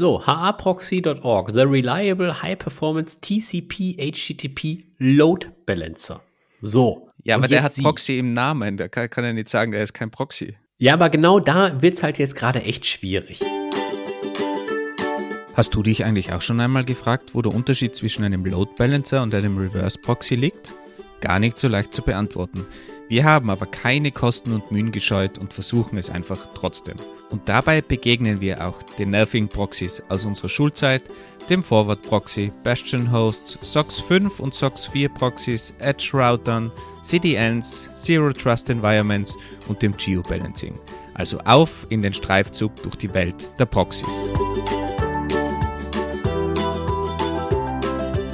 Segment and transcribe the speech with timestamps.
[0.00, 6.22] So, haproxy.org, the reliable high performance TCP HTTP Load Balancer.
[6.62, 7.06] So.
[7.22, 7.82] Ja, aber der jetzt hat Sie.
[7.82, 8.78] Proxy im Namen.
[8.78, 10.56] Der kann, kann ja nicht sagen, der ist kein Proxy.
[10.78, 13.40] Ja, aber genau da wird's halt jetzt gerade echt schwierig.
[15.52, 19.22] Hast du dich eigentlich auch schon einmal gefragt, wo der Unterschied zwischen einem Load Balancer
[19.22, 20.72] und einem Reverse Proxy liegt?
[21.20, 22.66] Gar nicht so leicht zu beantworten.
[23.08, 26.96] Wir haben aber keine Kosten und Mühen gescheut und versuchen es einfach trotzdem.
[27.30, 31.02] Und dabei begegnen wir auch den nervigen Proxys aus unserer Schulzeit,
[31.48, 36.70] dem Forward Proxy, Bastion Hosts, SOX 5 und SOX 4 Proxys, Edge Routern,
[37.02, 39.36] CDNs, Zero Trust Environments
[39.68, 40.78] und dem Geobalancing.
[41.14, 44.06] Also auf in den Streifzug durch die Welt der Proxys.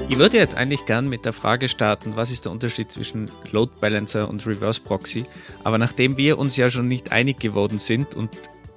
[0.08, 3.72] Ich würde jetzt eigentlich gern mit der Frage starten, was ist der Unterschied zwischen Load
[3.80, 5.24] Balancer und Reverse Proxy?
[5.64, 8.30] Aber nachdem wir uns ja schon nicht einig geworden sind und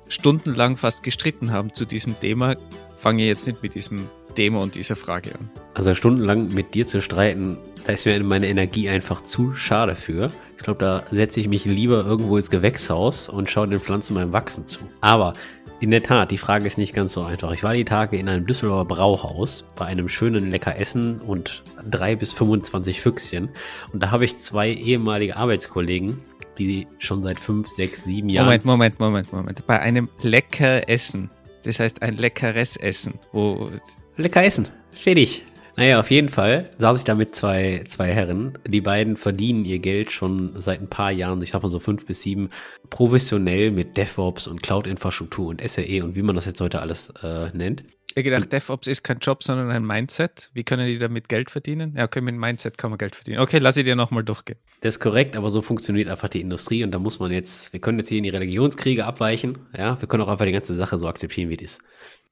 [0.07, 2.55] stundenlang fast gestritten haben zu diesem Thema,
[2.97, 5.49] fange ich jetzt nicht mit diesem Thema und dieser Frage an.
[5.75, 10.31] Also stundenlang mit dir zu streiten, da ist mir meine Energie einfach zu schade für.
[10.57, 14.33] Ich glaube, da setze ich mich lieber irgendwo ins Gewächshaus und schaue den Pflanzen beim
[14.33, 14.79] Wachsen zu.
[14.99, 15.33] Aber
[15.79, 17.53] in der Tat, die Frage ist nicht ganz so einfach.
[17.53, 22.15] Ich war die Tage in einem Düsseldorfer Brauhaus bei einem schönen lecker Essen und drei
[22.15, 23.49] bis 25 Füchschen.
[23.93, 26.19] Und da habe ich zwei ehemalige Arbeitskollegen,
[26.57, 28.45] die schon seit fünf, sechs, sieben Jahren.
[28.45, 29.67] Moment, Moment, Moment, Moment.
[29.67, 31.29] Bei einem lecker Essen,
[31.63, 33.69] das heißt ein leckeres Essen, wo
[34.17, 34.67] Lecker essen.
[35.01, 35.43] Schädig.
[35.79, 38.57] Naja, auf jeden Fall saß ich da mit zwei, zwei Herren.
[38.67, 42.05] Die beiden verdienen ihr Geld schon seit ein paar Jahren, ich sag mal so fünf
[42.05, 42.49] bis sieben,
[42.89, 47.51] professionell mit DevOps und Cloud-Infrastruktur und SRE und wie man das jetzt heute alles äh,
[47.53, 47.85] nennt.
[48.13, 50.49] ich gedacht, DevOps ist kein Job, sondern ein Mindset.
[50.53, 51.95] Wie können die damit Geld verdienen?
[51.95, 53.39] Ja, okay, mit Mindset kann man Geld verdienen.
[53.39, 54.59] Okay, lass ich dir nochmal durchgehen.
[54.81, 57.79] Das ist korrekt, aber so funktioniert einfach die Industrie und da muss man jetzt, wir
[57.79, 60.97] können jetzt hier in die Religionskriege abweichen, ja, wir können auch einfach die ganze Sache
[60.97, 61.79] so akzeptieren, wie die ist.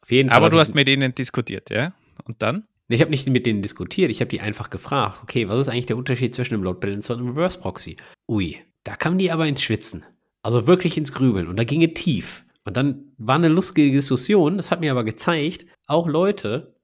[0.02, 0.36] Auf jeden Fall.
[0.36, 1.94] Aber du hast mit ihnen diskutiert, ja?
[2.26, 2.66] Und dann?
[2.90, 5.88] Ich habe nicht mit denen diskutiert, ich habe die einfach gefragt, okay, was ist eigentlich
[5.88, 7.98] der Unterschied zwischen einem Load Balancer und einem Reverse Proxy?
[8.30, 10.06] Ui, da kamen die aber ins Schwitzen.
[10.42, 12.46] Also wirklich ins Grübeln und da ging es tief.
[12.64, 16.76] Und dann war eine lustige Diskussion, das hat mir aber gezeigt, auch Leute,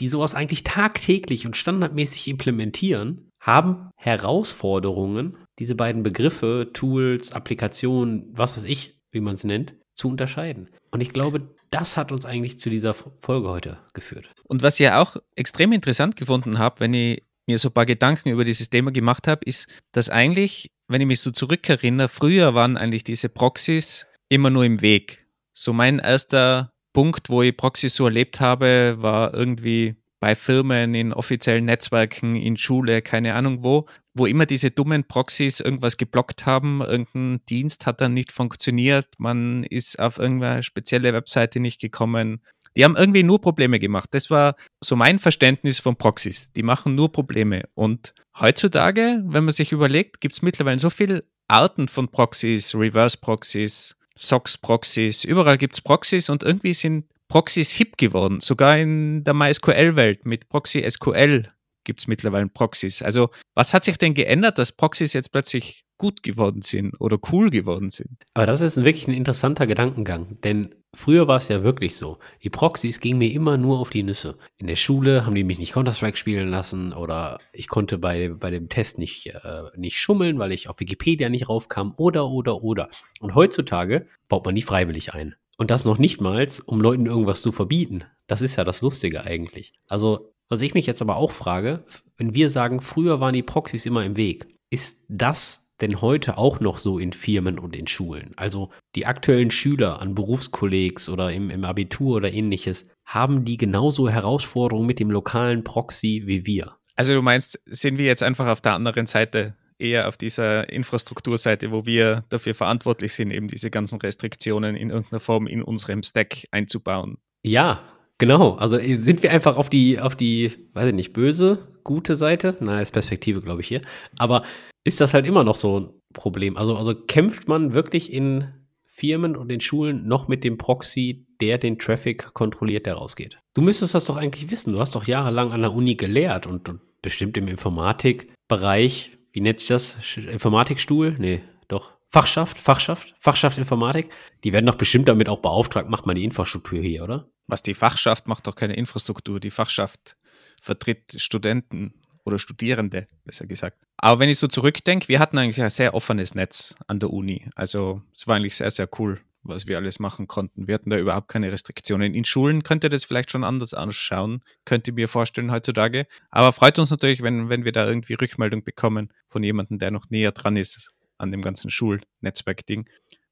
[0.00, 8.56] die sowas eigentlich tagtäglich und standardmäßig implementieren, haben Herausforderungen, diese beiden Begriffe, Tools, Applikationen, was
[8.56, 10.68] weiß ich, wie man es nennt, zu unterscheiden.
[10.90, 14.28] Und ich glaube, das hat uns eigentlich zu dieser Folge heute geführt.
[14.44, 17.86] Und was ich ja auch extrem interessant gefunden habe, wenn ich mir so ein paar
[17.86, 22.54] Gedanken über dieses Thema gemacht habe, ist, dass eigentlich, wenn ich mich so zurückerinnere, früher
[22.54, 25.26] waren eigentlich diese Proxys immer nur im Weg.
[25.52, 31.12] So mein erster Punkt, wo ich Proxys so erlebt habe, war irgendwie bei Firmen, in
[31.12, 36.80] offiziellen Netzwerken, in Schule, keine Ahnung wo, wo immer diese dummen Proxys irgendwas geblockt haben,
[36.82, 42.42] irgendein Dienst hat dann nicht funktioniert, man ist auf irgendeine spezielle Webseite nicht gekommen.
[42.76, 44.10] Die haben irgendwie nur Probleme gemacht.
[44.12, 46.52] Das war so mein Verständnis von Proxys.
[46.52, 47.64] Die machen nur Probleme.
[47.74, 53.96] Und heutzutage, wenn man sich überlegt, gibt es mittlerweile so viele Arten von Proxys, Reverse-Proxys,
[54.16, 58.40] SOX-Proxys, überall gibt es Proxys und irgendwie sind Proxys hip geworden.
[58.40, 61.44] Sogar in der MySQL-Welt mit Proxy SQL
[61.84, 63.02] gibt es mittlerweile Proxys.
[63.02, 67.50] Also was hat sich denn geändert, dass Proxys jetzt plötzlich gut geworden sind oder cool
[67.50, 68.22] geworden sind?
[68.34, 72.18] Aber das ist wirklich ein interessanter Gedankengang, denn früher war es ja wirklich so.
[72.44, 74.36] Die Proxys gingen mir immer nur auf die Nüsse.
[74.58, 78.50] In der Schule haben die mich nicht Counter-Strike spielen lassen oder ich konnte bei, bei
[78.50, 82.88] dem Test nicht, äh, nicht schummeln, weil ich auf Wikipedia nicht raufkam oder, oder, oder.
[83.20, 85.34] Und heutzutage baut man die freiwillig ein.
[85.58, 88.04] Und das noch nicht mal, um Leuten irgendwas zu verbieten.
[88.28, 89.72] Das ist ja das Lustige eigentlich.
[89.88, 91.84] Also, was ich mich jetzt aber auch frage,
[92.16, 96.60] wenn wir sagen, früher waren die Proxys immer im Weg, ist das denn heute auch
[96.60, 98.32] noch so in Firmen und in Schulen?
[98.36, 104.08] Also die aktuellen Schüler an Berufskollegs oder im, im Abitur oder ähnliches, haben die genauso
[104.08, 106.76] Herausforderungen mit dem lokalen Proxy wie wir?
[106.94, 111.70] Also du meinst, sind wir jetzt einfach auf der anderen Seite, eher auf dieser Infrastrukturseite,
[111.70, 116.46] wo wir dafür verantwortlich sind, eben diese ganzen Restriktionen in irgendeiner Form in unserem Stack
[116.50, 117.18] einzubauen?
[117.42, 117.82] Ja,
[118.18, 118.54] genau.
[118.54, 122.56] Also sind wir einfach auf die, auf die, weiß ich nicht, böse, gute Seite?
[122.60, 123.82] Na, ist Perspektive, glaube ich, hier.
[124.18, 124.44] Aber
[124.84, 126.56] ist das halt immer noch so ein Problem?
[126.56, 128.48] Also, also kämpft man wirklich in
[128.86, 133.36] Firmen und in Schulen noch mit dem Proxy, der den Traffic kontrolliert, der rausgeht?
[133.54, 134.72] Du müsstest das doch eigentlich wissen.
[134.72, 139.58] Du hast doch jahrelang an der Uni gelehrt und, und bestimmt im Informatikbereich, wie nennt
[139.58, 139.96] sich das?
[140.16, 141.16] Informatikstuhl?
[141.18, 141.92] Nee, doch.
[142.10, 144.10] Fachschaft, Fachschaft, Fachschaft Informatik.
[144.42, 147.28] Die werden doch bestimmt damit auch beauftragt, macht mal die Infrastruktur hier, oder?
[147.46, 149.40] Was die Fachschaft macht doch keine Infrastruktur.
[149.40, 150.16] Die Fachschaft
[150.62, 151.94] vertritt Studenten
[152.24, 153.78] oder Studierende, besser gesagt.
[153.98, 157.46] Aber wenn ich so zurückdenke, wir hatten eigentlich ein sehr offenes Netz an der Uni.
[157.54, 159.20] Also es war eigentlich sehr, sehr cool.
[159.42, 160.66] Was wir alles machen konnten.
[160.66, 162.14] Wir hatten da überhaupt keine Restriktionen.
[162.14, 166.06] In Schulen könnte das vielleicht schon anders ausschauen, könnte mir vorstellen heutzutage.
[166.30, 170.10] Aber freut uns natürlich, wenn, wenn wir da irgendwie Rückmeldung bekommen von jemandem, der noch
[170.10, 172.88] näher dran ist an dem ganzen Schulnetzwerk-Ding.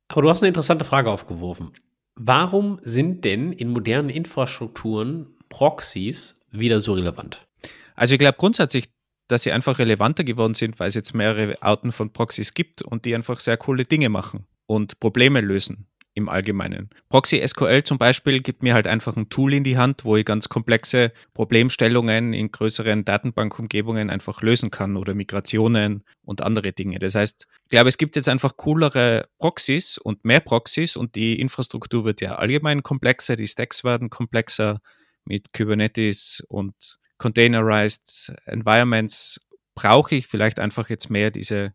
[0.08, 1.72] Aber du hast eine interessante Frage aufgeworfen.
[2.14, 7.46] Warum sind denn in modernen Infrastrukturen Proxys wieder so relevant?
[7.94, 8.88] Also ich glaube grundsätzlich,
[9.28, 13.04] dass sie einfach relevanter geworden sind, weil es jetzt mehrere Arten von Proxys gibt und
[13.04, 16.88] die einfach sehr coole Dinge machen und Probleme lösen im Allgemeinen.
[17.10, 20.24] Proxy SQL zum Beispiel gibt mir halt einfach ein Tool in die Hand, wo ich
[20.24, 26.98] ganz komplexe Problemstellungen in größeren Datenbankumgebungen einfach lösen kann oder Migrationen und andere Dinge.
[26.98, 31.38] Das heißt, ich glaube, es gibt jetzt einfach coolere Proxys und mehr Proxys und die
[31.38, 34.80] Infrastruktur wird ja allgemein komplexer, die Stacks werden komplexer
[35.26, 39.38] mit Kubernetes und Containerized Environments.
[39.74, 41.74] Brauche ich vielleicht einfach jetzt mehr diese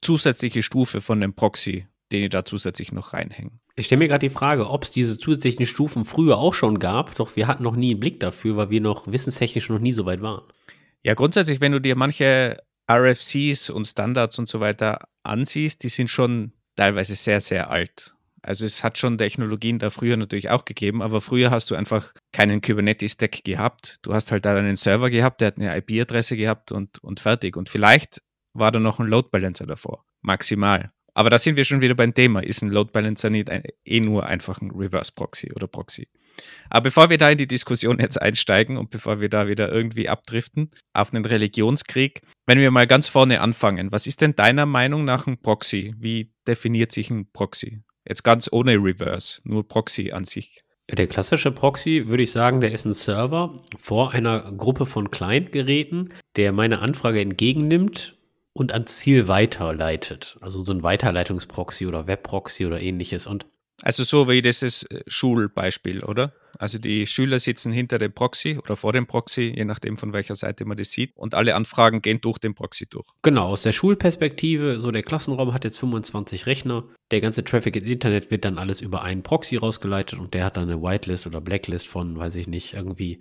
[0.00, 3.61] zusätzliche Stufe von dem Proxy, den ich da zusätzlich noch reinhänge.
[3.74, 7.14] Ich stelle mir gerade die Frage, ob es diese zusätzlichen Stufen früher auch schon gab,
[7.14, 10.04] doch wir hatten noch nie einen Blick dafür, weil wir noch wissenstechnisch noch nie so
[10.04, 10.44] weit waren.
[11.02, 12.58] Ja, grundsätzlich, wenn du dir manche
[12.90, 18.14] RFCs und Standards und so weiter ansiehst, die sind schon teilweise sehr, sehr alt.
[18.42, 22.12] Also es hat schon Technologien da früher natürlich auch gegeben, aber früher hast du einfach
[22.32, 23.96] keinen Kubernetes-Stack gehabt.
[24.02, 27.56] Du hast halt da einen Server gehabt, der hat eine IP-Adresse gehabt und, und fertig.
[27.56, 28.20] Und vielleicht
[28.52, 30.04] war da noch ein Load Balancer davor.
[30.22, 30.92] Maximal.
[31.14, 32.40] Aber da sind wir schon wieder beim Thema.
[32.40, 36.08] Ist ein Load Balancer nicht ein, eh nur einfach ein Reverse Proxy oder Proxy?
[36.70, 40.08] Aber bevor wir da in die Diskussion jetzt einsteigen und bevor wir da wieder irgendwie
[40.08, 45.04] abdriften auf einen Religionskrieg, wenn wir mal ganz vorne anfangen, was ist denn deiner Meinung
[45.04, 45.94] nach ein Proxy?
[45.98, 47.82] Wie definiert sich ein Proxy?
[48.08, 50.58] Jetzt ganz ohne Reverse, nur Proxy an sich.
[50.90, 56.12] Der klassische Proxy, würde ich sagen, der ist ein Server vor einer Gruppe von Client-Geräten,
[56.36, 58.18] der meine Anfrage entgegennimmt
[58.52, 60.36] und ans Ziel weiterleitet.
[60.40, 63.26] Also so ein Weiterleitungsproxy oder Webproxy oder ähnliches.
[63.26, 63.46] Und
[63.82, 66.32] also so wie das ist äh, Schulbeispiel, oder?
[66.58, 70.36] Also die Schüler sitzen hinter dem Proxy oder vor dem Proxy, je nachdem von welcher
[70.36, 73.08] Seite man das sieht, und alle Anfragen gehen durch den Proxy durch.
[73.22, 77.88] Genau, aus der Schulperspektive, so der Klassenraum hat jetzt 25 Rechner, der ganze Traffic ins
[77.88, 81.40] Internet wird dann alles über einen Proxy rausgeleitet und der hat dann eine Whitelist oder
[81.40, 83.20] Blacklist von, weiß ich nicht, irgendwie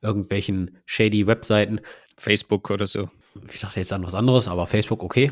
[0.00, 1.80] irgendwelchen shady Webseiten.
[2.16, 3.08] Facebook oder so
[3.52, 5.30] ich dachte jetzt an was anderes, aber Facebook, okay.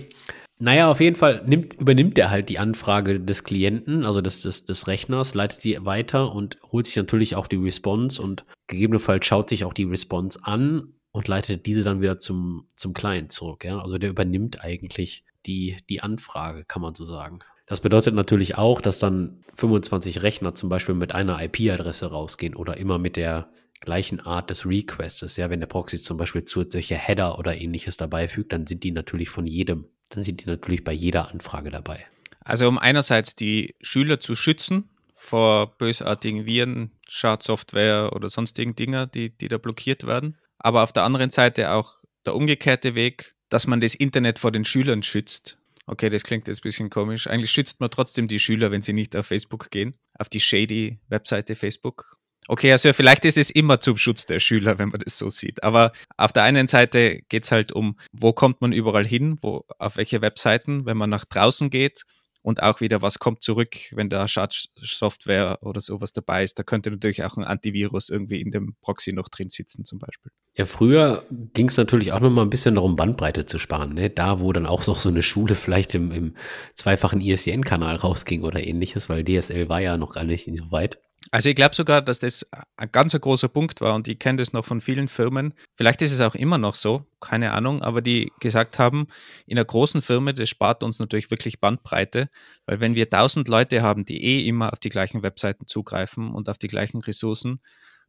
[0.58, 4.64] Naja, auf jeden Fall nimmt, übernimmt er halt die Anfrage des Klienten, also des, des,
[4.64, 9.50] des Rechners, leitet sie weiter und holt sich natürlich auch die Response und gegebenenfalls schaut
[9.50, 13.64] sich auch die Response an und leitet diese dann wieder zum, zum Client zurück.
[13.64, 13.80] Ja?
[13.80, 17.40] Also der übernimmt eigentlich die, die Anfrage, kann man so sagen.
[17.66, 22.76] Das bedeutet natürlich auch, dass dann 25 Rechner zum Beispiel mit einer IP-Adresse rausgehen oder
[22.76, 23.50] immer mit der
[23.80, 25.36] gleichen Art des Requests.
[25.36, 28.92] Ja, wenn der Proxy zum Beispiel zusätzliche Header oder ähnliches dabei fügt, dann sind die
[28.92, 32.04] natürlich von jedem, dann sind die natürlich bei jeder Anfrage dabei.
[32.40, 39.30] Also um einerseits die Schüler zu schützen vor bösartigen Viren, Schadsoftware oder sonstigen Dinger, die,
[39.30, 40.36] die da blockiert werden.
[40.58, 44.64] Aber auf der anderen Seite auch der umgekehrte Weg, dass man das Internet vor den
[44.64, 45.58] Schülern schützt.
[45.86, 47.28] Okay, das klingt jetzt ein bisschen komisch.
[47.28, 50.98] Eigentlich schützt man trotzdem die Schüler, wenn sie nicht auf Facebook gehen, auf die shady
[51.08, 52.15] Webseite Facebook
[52.48, 55.64] Okay, also vielleicht ist es immer zum Schutz der Schüler, wenn man das so sieht.
[55.64, 59.64] Aber auf der einen Seite geht es halt um, wo kommt man überall hin, wo,
[59.78, 62.04] auf welche Webseiten, wenn man nach draußen geht
[62.46, 66.56] und auch wieder, was kommt zurück, wenn da Schadsoftware oder sowas dabei ist.
[66.56, 70.30] Da könnte natürlich auch ein Antivirus irgendwie in dem Proxy noch drin sitzen, zum Beispiel.
[70.56, 71.24] Ja, früher
[71.54, 73.94] ging es natürlich auch noch mal ein bisschen darum, Bandbreite zu sparen.
[73.94, 74.10] Ne?
[74.10, 76.36] Da, wo dann auch noch so eine Schule vielleicht im, im
[76.76, 81.00] zweifachen ISDN-Kanal rausging oder ähnliches, weil DSL war ja noch gar nicht so weit.
[81.30, 82.44] Also ich glaube sogar, dass das
[82.76, 85.54] ein ganz großer Punkt war und ich kenne das noch von vielen Firmen.
[85.76, 89.08] Vielleicht ist es auch immer noch so, keine Ahnung, aber die gesagt haben,
[89.46, 92.28] in einer großen Firma, das spart uns natürlich wirklich Bandbreite,
[92.66, 96.48] weil wenn wir tausend Leute haben, die eh immer auf die gleichen Webseiten zugreifen und
[96.48, 97.60] auf die gleichen Ressourcen,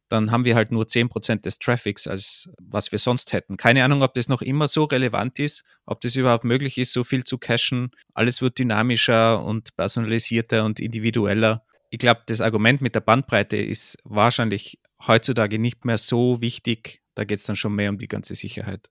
[0.08, 3.56] dann haben wir halt nur zehn Prozent des Traffics, als was wir sonst hätten.
[3.56, 7.04] Keine Ahnung, ob das noch immer so relevant ist, ob das überhaupt möglich ist, so
[7.04, 7.90] viel zu cachen.
[8.14, 13.98] Alles wird dynamischer und personalisierter und individueller ich glaube, das Argument mit der Bandbreite ist
[14.04, 17.02] wahrscheinlich heutzutage nicht mehr so wichtig.
[17.14, 18.88] Da geht es dann schon mehr um die ganze Sicherheit.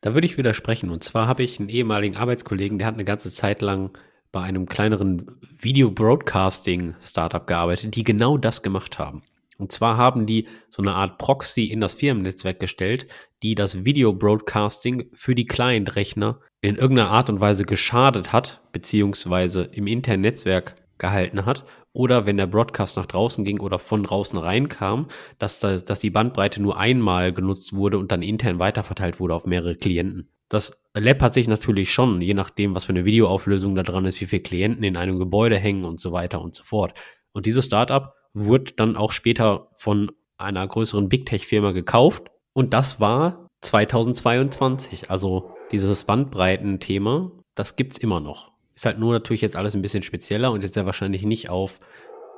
[0.00, 0.90] Da würde ich widersprechen.
[0.90, 3.96] Und zwar habe ich einen ehemaligen Arbeitskollegen, der hat eine ganze Zeit lang
[4.32, 9.22] bei einem kleineren Video-Broadcasting-Startup gearbeitet, die genau das gemacht haben.
[9.56, 13.06] Und zwar haben die so eine Art Proxy in das Firmennetzwerk gestellt,
[13.42, 19.86] die das Video-Broadcasting für die Client-Rechner in irgendeiner Art und Weise geschadet hat, beziehungsweise im
[19.86, 25.08] internen Netzwerk gehalten hat oder wenn der Broadcast nach draußen ging oder von draußen reinkam,
[25.38, 29.46] dass, da, dass die Bandbreite nur einmal genutzt wurde und dann intern weiterverteilt wurde auf
[29.46, 30.28] mehrere Klienten.
[30.48, 34.26] Das hat sich natürlich schon, je nachdem, was für eine Videoauflösung da dran ist, wie
[34.26, 36.94] viele Klienten in einem Gebäude hängen und so weiter und so fort,
[37.32, 42.30] Und dieses Startup wurde dann auch später von einer größeren Big Tech-Firma gekauft.
[42.52, 45.10] Und das war 2022.
[45.10, 48.53] Also dieses Bandbreiten-Thema, das gibt's immer noch.
[48.74, 51.78] Ist halt nur natürlich jetzt alles ein bisschen spezieller und jetzt ja wahrscheinlich nicht auf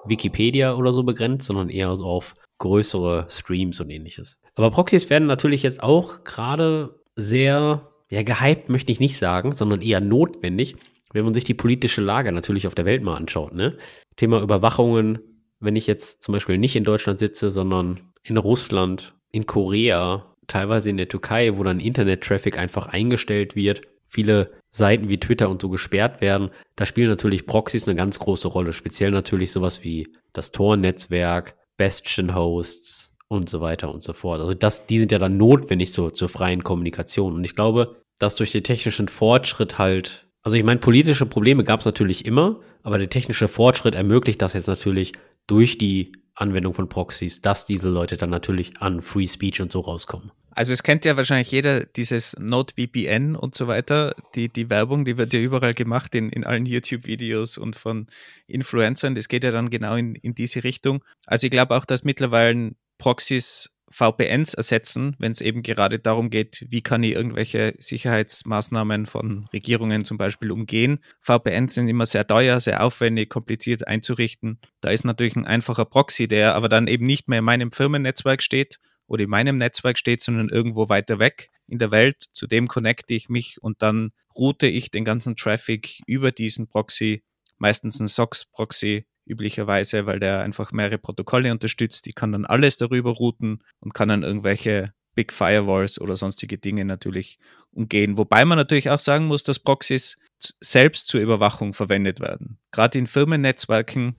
[0.04, 4.38] Wikipedia oder so begrenzt, sondern eher so auf größere Streams und ähnliches.
[4.54, 9.82] Aber Proxys werden natürlich jetzt auch gerade sehr, ja, gehypt möchte ich nicht sagen, sondern
[9.82, 10.76] eher notwendig,
[11.12, 13.54] wenn man sich die politische Lage natürlich auf der Welt mal anschaut.
[13.54, 13.76] Ne?
[14.16, 15.18] Thema Überwachungen,
[15.60, 20.90] wenn ich jetzt zum Beispiel nicht in Deutschland sitze, sondern in Russland, in Korea, teilweise
[20.90, 25.68] in der Türkei, wo dann Internet-Traffic einfach eingestellt wird, viele Seiten wie Twitter und so
[25.68, 28.72] gesperrt werden, da spielen natürlich Proxys eine ganz große Rolle.
[28.72, 34.40] Speziell natürlich sowas wie das Tor-Netzwerk, Bastion-Hosts und so weiter und so fort.
[34.40, 37.34] Also das, die sind ja dann notwendig zur, zur freien Kommunikation.
[37.34, 41.80] Und ich glaube, dass durch den technischen Fortschritt halt, also ich meine, politische Probleme gab
[41.80, 45.12] es natürlich immer, aber der technische Fortschritt ermöglicht das jetzt natürlich
[45.46, 49.80] durch die Anwendung von Proxys, dass diese Leute dann natürlich an Free Speech und so
[49.80, 50.30] rauskommen.
[50.50, 54.14] Also es kennt ja wahrscheinlich jeder dieses NodeVPN und so weiter.
[54.34, 58.06] Die, die Werbung, die wird ja überall gemacht in, in allen YouTube-Videos und von
[58.46, 59.14] Influencern.
[59.14, 61.04] Das geht ja dann genau in, in diese Richtung.
[61.26, 66.66] Also ich glaube auch, dass mittlerweile Proxys VPNs ersetzen, wenn es eben gerade darum geht,
[66.68, 70.98] wie kann ich irgendwelche Sicherheitsmaßnahmen von Regierungen zum Beispiel umgehen.
[71.20, 74.58] VPNs sind immer sehr teuer, sehr aufwendig, kompliziert einzurichten.
[74.80, 78.42] Da ist natürlich ein einfacher Proxy, der aber dann eben nicht mehr in meinem Firmennetzwerk
[78.42, 82.24] steht, oder in meinem Netzwerk steht, sondern irgendwo weiter weg in der Welt.
[82.32, 87.22] Zu dem connecte ich mich und dann route ich den ganzen Traffic über diesen Proxy,
[87.58, 92.06] meistens ein SOX-Proxy üblicherweise, weil der einfach mehrere Protokolle unterstützt.
[92.06, 96.84] Ich kann dann alles darüber routen und kann dann irgendwelche Big Firewalls oder sonstige Dinge
[96.84, 97.38] natürlich
[97.72, 98.16] umgehen.
[98.16, 100.18] Wobei man natürlich auch sagen muss, dass Proxys
[100.60, 102.58] selbst zur Überwachung verwendet werden.
[102.70, 104.16] Gerade in Firmennetzwerken,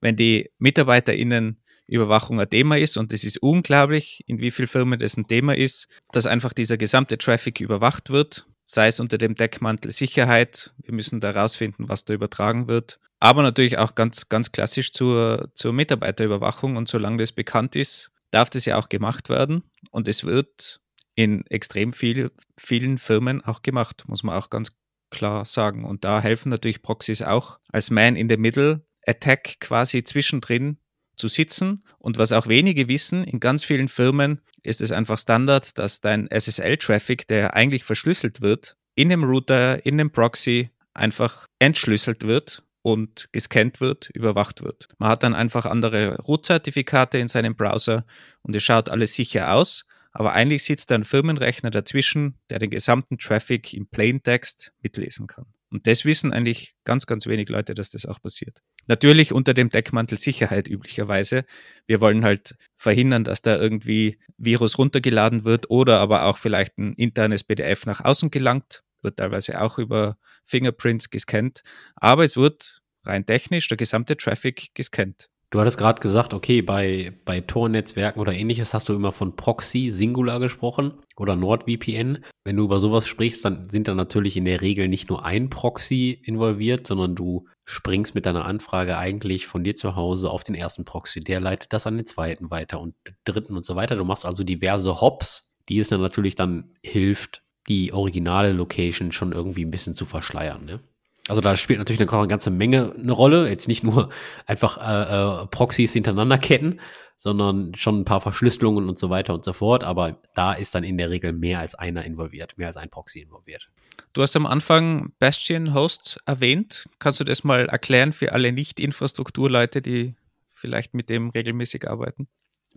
[0.00, 4.98] wenn die MitarbeiterInnen Überwachung ein Thema ist und es ist unglaublich, in wie vielen Firmen
[4.98, 9.34] das ein Thema ist, dass einfach dieser gesamte Traffic überwacht wird, sei es unter dem
[9.34, 10.74] Deckmantel Sicherheit.
[10.78, 12.98] Wir müssen da rausfinden, was da übertragen wird.
[13.24, 18.50] Aber natürlich auch ganz, ganz klassisch zur, zur Mitarbeiterüberwachung und solange das bekannt ist, darf
[18.50, 20.82] das ja auch gemacht werden und es wird
[21.14, 24.72] in extrem viel, vielen Firmen auch gemacht, muss man auch ganz
[25.08, 25.86] klar sagen.
[25.86, 30.76] Und da helfen natürlich Proxys auch als Man in the Middle Attack quasi zwischendrin
[31.16, 31.82] zu sitzen.
[31.96, 36.28] Und was auch wenige wissen, in ganz vielen Firmen ist es einfach Standard, dass dein
[36.30, 43.30] SSL-Traffic, der eigentlich verschlüsselt wird, in dem Router, in dem Proxy einfach entschlüsselt wird und
[43.32, 44.88] gescannt wird, überwacht wird.
[44.98, 48.04] Man hat dann einfach andere Root-Zertifikate in seinem Browser
[48.42, 52.68] und es schaut alles sicher aus, aber eigentlich sitzt da ein Firmenrechner dazwischen, der den
[52.68, 55.46] gesamten Traffic im Plaintext mitlesen kann.
[55.70, 58.60] Und das wissen eigentlich ganz, ganz wenig Leute, dass das auch passiert.
[58.86, 61.46] Natürlich unter dem Deckmantel Sicherheit üblicherweise.
[61.86, 66.92] Wir wollen halt verhindern, dass da irgendwie Virus runtergeladen wird oder aber auch vielleicht ein
[66.92, 68.84] internes PDF nach außen gelangt.
[69.00, 71.62] Wird teilweise auch über Fingerprints gescannt.
[71.96, 75.28] Aber es wird rein technisch der gesamte Traffic gescannt.
[75.54, 79.88] Du hattest gerade gesagt, okay, bei, bei Tor-Netzwerken oder ähnliches hast du immer von Proxy
[79.88, 82.24] Singular gesprochen oder NordVPN.
[82.42, 85.50] Wenn du über sowas sprichst, dann sind da natürlich in der Regel nicht nur ein
[85.50, 90.56] Proxy involviert, sondern du springst mit deiner Anfrage eigentlich von dir zu Hause auf den
[90.56, 91.20] ersten Proxy.
[91.20, 93.94] Der leitet das an den zweiten weiter und dritten und so weiter.
[93.94, 99.32] Du machst also diverse Hops, die es dann natürlich dann hilft, die originale Location schon
[99.32, 100.64] irgendwie ein bisschen zu verschleiern.
[100.64, 100.80] Ne?
[101.28, 103.48] Also da spielt natürlich eine, eine ganze Menge eine Rolle.
[103.48, 104.10] Jetzt nicht nur
[104.46, 106.80] einfach äh, äh, Proxys hintereinander ketten,
[107.16, 109.84] sondern schon ein paar Verschlüsselungen und so weiter und so fort.
[109.84, 113.20] Aber da ist dann in der Regel mehr als einer involviert, mehr als ein Proxy
[113.20, 113.68] involviert.
[114.12, 116.88] Du hast am Anfang Bastion Hosts erwähnt.
[116.98, 120.14] Kannst du das mal erklären für alle Nicht-Infrastrukturleute, die
[120.54, 122.28] vielleicht mit dem regelmäßig arbeiten?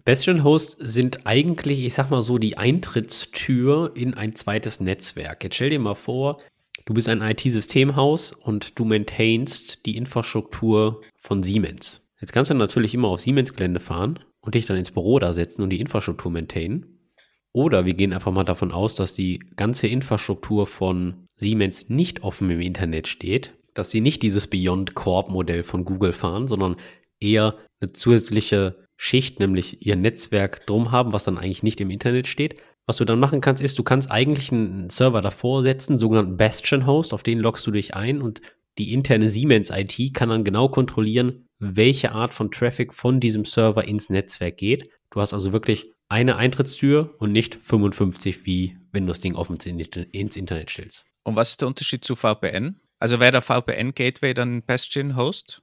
[0.05, 5.43] Bastion Hosts sind eigentlich, ich sag mal so, die Eintrittstür in ein zweites Netzwerk.
[5.43, 6.39] Jetzt stell dir mal vor,
[6.87, 12.07] Du bist ein IT-Systemhaus und du maintainst die Infrastruktur von Siemens.
[12.21, 15.63] Jetzt kannst du natürlich immer auf Siemens-Gelände fahren und dich dann ins Büro da setzen
[15.63, 17.11] und die Infrastruktur maintainen.
[17.51, 22.49] Oder wir gehen einfach mal davon aus, dass die ganze Infrastruktur von Siemens nicht offen
[22.49, 26.77] im Internet steht, dass sie nicht dieses Beyond Corp-Modell von Google fahren, sondern
[27.19, 32.27] eher eine zusätzliche Schicht, nämlich ihr Netzwerk drum haben, was dann eigentlich nicht im Internet
[32.27, 36.37] steht, was du dann machen kannst, ist, du kannst eigentlich einen Server davor setzen, sogenannten
[36.37, 38.41] Bastion-Host, auf den loggst du dich ein und
[38.77, 43.87] die interne Siemens IT kann dann genau kontrollieren, welche Art von Traffic von diesem Server
[43.87, 44.89] ins Netzwerk geht.
[45.09, 49.57] Du hast also wirklich eine Eintrittstür und nicht 55, wie wenn du das Ding offen
[49.57, 51.05] ins Internet stellst.
[51.23, 52.79] Und was ist der Unterschied zu VPN?
[52.99, 55.61] Also wäre der VPN-Gateway dann Bastion-Host?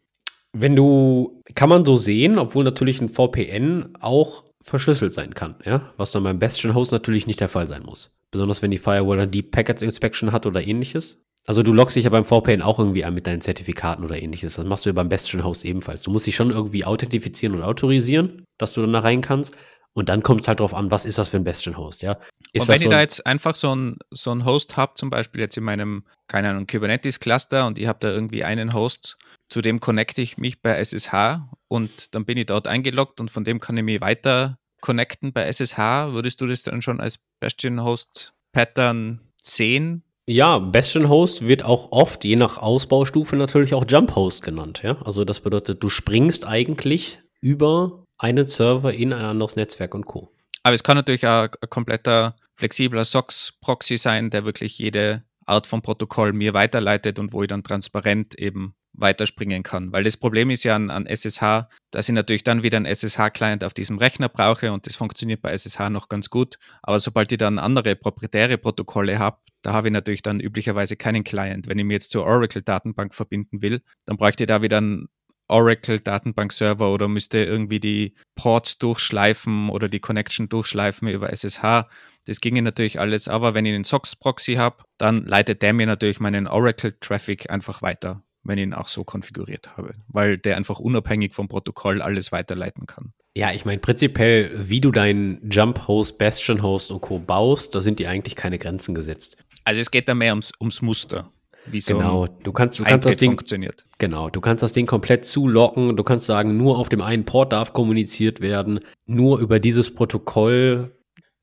[0.54, 5.92] Wenn du, kann man so sehen, obwohl natürlich ein VPN auch verschlüsselt sein kann, ja,
[5.96, 8.16] was dann beim Bastion Host natürlich nicht der Fall sein muss.
[8.30, 11.20] Besonders wenn die Firewall dann Deep Packets Inspection hat oder ähnliches.
[11.46, 14.56] Also du loggst dich ja beim VPN auch irgendwie an mit deinen Zertifikaten oder ähnliches.
[14.56, 16.02] Das machst du ja beim Bastion Host ebenfalls.
[16.02, 19.54] Du musst dich schon irgendwie authentifizieren und autorisieren, dass du dann da rein kannst.
[19.92, 22.18] Und dann kommt es halt drauf an, was ist das für ein Bastion-Host, ja?
[22.52, 25.08] Ist und wenn so ich da jetzt einfach so ein, so ein Host habe, zum
[25.08, 29.16] Beispiel jetzt in meinem, keine Ahnung, Kubernetes-Cluster und ich habe da irgendwie einen Host,
[29.48, 33.44] zu dem connecte ich mich bei SSH und dann bin ich dort eingeloggt und von
[33.44, 36.12] dem kann ich mich weiter connecten bei SSH.
[36.12, 40.02] Würdest du das dann schon als Bastion-Host-Pattern sehen?
[40.26, 44.80] Ja, Bastion Host wird auch oft, je nach Ausbaustufe, natürlich auch Jump Host genannt.
[44.82, 44.96] Ja?
[45.02, 50.30] Also das bedeutet, du springst eigentlich über einen Server in ein anderes Netzwerk und Co.
[50.62, 55.82] Aber es kann natürlich auch ein kompletter flexibler SOX-Proxy sein, der wirklich jede Art von
[55.82, 59.92] Protokoll mir weiterleitet und wo ich dann transparent eben weiterspringen kann.
[59.92, 63.64] Weil das Problem ist ja an, an SSH, dass ich natürlich dann wieder einen SSH-Client
[63.64, 66.58] auf diesem Rechner brauche und das funktioniert bei SSH noch ganz gut.
[66.82, 71.24] Aber sobald ich dann andere proprietäre Protokolle habe, da habe ich natürlich dann üblicherweise keinen
[71.24, 71.68] Client.
[71.68, 75.08] Wenn ich mir jetzt zur Oracle-Datenbank verbinden will, dann bräuchte ich da wieder einen
[75.48, 81.88] Oracle-Datenbank-Server oder müsste irgendwie die Ports durchschleifen oder die Connection durchschleifen über SSH.
[82.26, 86.20] Das ginge natürlich alles, aber wenn ich einen SOX-Proxy habe, dann leitet der mir natürlich
[86.20, 91.34] meinen Oracle-Traffic einfach weiter wenn ich ihn auch so konfiguriert habe, weil der einfach unabhängig
[91.34, 93.12] vom Protokoll alles weiterleiten kann.
[93.36, 97.18] Ja, ich meine prinzipiell, wie du deinen Jump-Host, Bastion-Host und Co.
[97.18, 99.36] baust, da sind dir eigentlich keine Grenzen gesetzt.
[99.64, 101.30] Also es geht da mehr ums, ums Muster.
[101.66, 103.86] Wie so genau, du kannst, du kannst das Ding funktioniert.
[103.98, 105.96] Genau, du kannst das Ding komplett zulocken.
[105.96, 110.93] Du kannst sagen, nur auf dem einen Port darf kommuniziert werden, nur über dieses Protokoll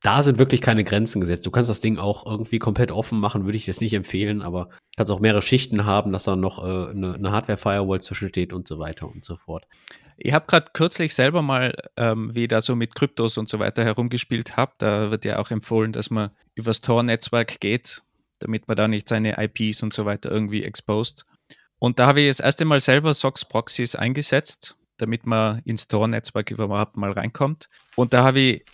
[0.02, 1.46] da sind wirklich keine Grenzen gesetzt.
[1.46, 4.70] Du kannst das Ding auch irgendwie komplett offen machen, würde ich jetzt nicht empfehlen, aber
[4.98, 8.80] kannst auch mehrere Schichten haben, dass da noch äh, eine, eine Hardware-Firewall zwischensteht und so
[8.80, 9.68] weiter und so fort.
[10.18, 13.60] Ich habe gerade kürzlich selber mal, ähm, wie ich da so mit Kryptos und so
[13.60, 18.02] weiter herumgespielt habe, da wird ja auch empfohlen, dass man übers Tor-Netzwerk geht,
[18.40, 21.26] damit man da nicht seine IPs und so weiter irgendwie exposed.
[21.78, 26.98] Und da habe ich das erste Mal selber SOX-Proxys eingesetzt, damit man ins Tor-Netzwerk überhaupt
[26.98, 27.70] mal reinkommt.
[27.96, 28.66] Und da habe ich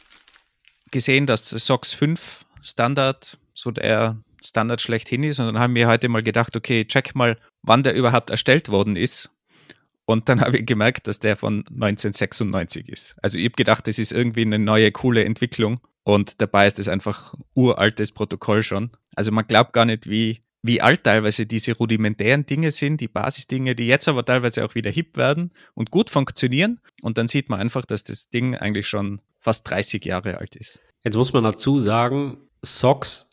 [0.92, 5.40] gesehen, dass SOX 5 Standard so der Standard schlechthin ist.
[5.40, 8.96] Und dann haben wir heute mal gedacht, okay, check mal, wann der überhaupt erstellt worden
[8.96, 9.32] ist.
[10.06, 13.16] Und dann habe ich gemerkt, dass der von 1996 ist.
[13.22, 15.80] Also ich habe gedacht, das ist irgendwie eine neue, coole Entwicklung.
[16.04, 18.92] Und dabei ist es einfach uraltes Protokoll schon.
[19.16, 23.76] Also man glaubt gar nicht, wie, wie alt teilweise diese rudimentären Dinge sind, die Basisdinge,
[23.76, 26.80] die jetzt aber teilweise auch wieder hip werden und gut funktionieren.
[27.02, 30.82] Und dann sieht man einfach, dass das Ding eigentlich schon fast 30 Jahre alt ist.
[31.06, 33.30] Jetzt muss man dazu sagen, SOX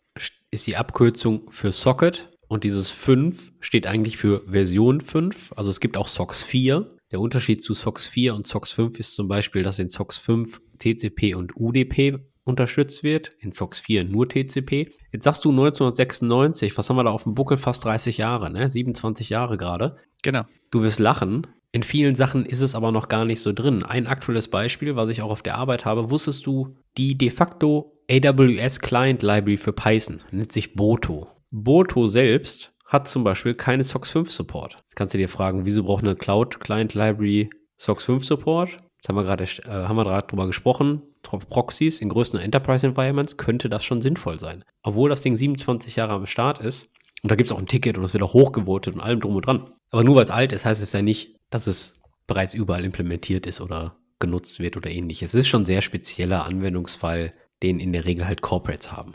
[0.53, 5.55] ist die Abkürzung für Socket und dieses 5 steht eigentlich für Version 5.
[5.57, 6.99] Also es gibt auch SOX 4.
[7.11, 10.61] Der Unterschied zu SOX 4 und SOX 5 ist zum Beispiel, dass in SOX 5
[10.79, 14.93] TCP und UDP unterstützt wird, in SOX 4 nur TCP.
[15.13, 17.57] Jetzt sagst du 1996, was haben wir da auf dem Buckel?
[17.57, 18.69] Fast 30 Jahre, ne?
[18.69, 19.97] 27 Jahre gerade.
[20.23, 20.45] Genau.
[20.71, 21.49] Du wirst lachen.
[21.75, 23.83] In vielen Sachen ist es aber noch gar nicht so drin.
[23.83, 27.99] Ein aktuelles Beispiel, was ich auch auf der Arbeit habe, wusstest du, die de facto
[28.09, 31.27] AWS Client Library für Python nennt sich Boto.
[31.51, 34.75] Boto selbst hat zum Beispiel keine SOX 5 Support.
[34.85, 38.71] Jetzt kannst du dir fragen, wieso braucht eine Cloud Client Library SOX 5 Support?
[38.71, 41.03] Jetzt haben wir gerade äh, drüber gesprochen.
[41.23, 44.63] Proxys in größeren Enterprise Environments könnte das schon sinnvoll sein.
[44.85, 46.89] Obwohl das Ding 27 Jahre am Start ist
[47.25, 49.35] und da gibt es auch ein Ticket und es wird auch hochgevotet und allem drum
[49.35, 49.73] und dran.
[49.91, 51.95] Aber nur weil es alt ist, heißt es ja nicht, dass es
[52.27, 55.33] bereits überall implementiert ist oder genutzt wird oder ähnliches.
[55.33, 57.33] Es ist schon ein sehr spezieller Anwendungsfall,
[57.63, 59.15] den in der Regel halt Corporates haben.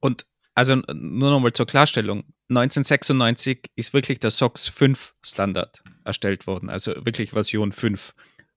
[0.00, 2.24] Und also nur nochmal zur Klarstellung.
[2.48, 8.14] 1996 ist wirklich der SOX 5 Standard erstellt worden, also wirklich Version 5.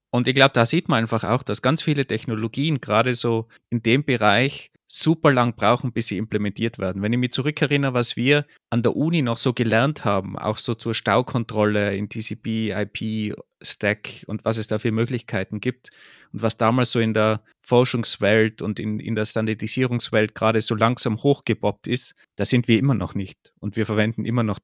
[0.08, 3.82] Und ich glaube, da sieht man einfach auch, dass ganz viele Technologien gerade so in
[3.82, 7.00] dem Bereich super lang brauchen, bis sie implementiert werden.
[7.00, 10.74] Wenn ich mich zurückerinnere, was wir an der Uni noch so gelernt haben, auch so
[10.74, 15.90] zur Staukontrolle in TCP, IP, Stack und was es da für Möglichkeiten gibt
[16.32, 21.22] und was damals so in der Forschungswelt und in, in der Standardisierungswelt gerade so langsam
[21.22, 23.52] hochgeboppt ist, da sind wir immer noch nicht.
[23.60, 24.58] Und wir verwenden immer noch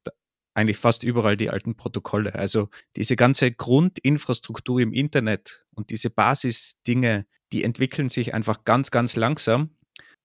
[0.55, 2.35] eigentlich fast überall die alten Protokolle.
[2.35, 9.15] Also diese ganze Grundinfrastruktur im Internet und diese Basisdinge, die entwickeln sich einfach ganz, ganz
[9.15, 9.77] langsam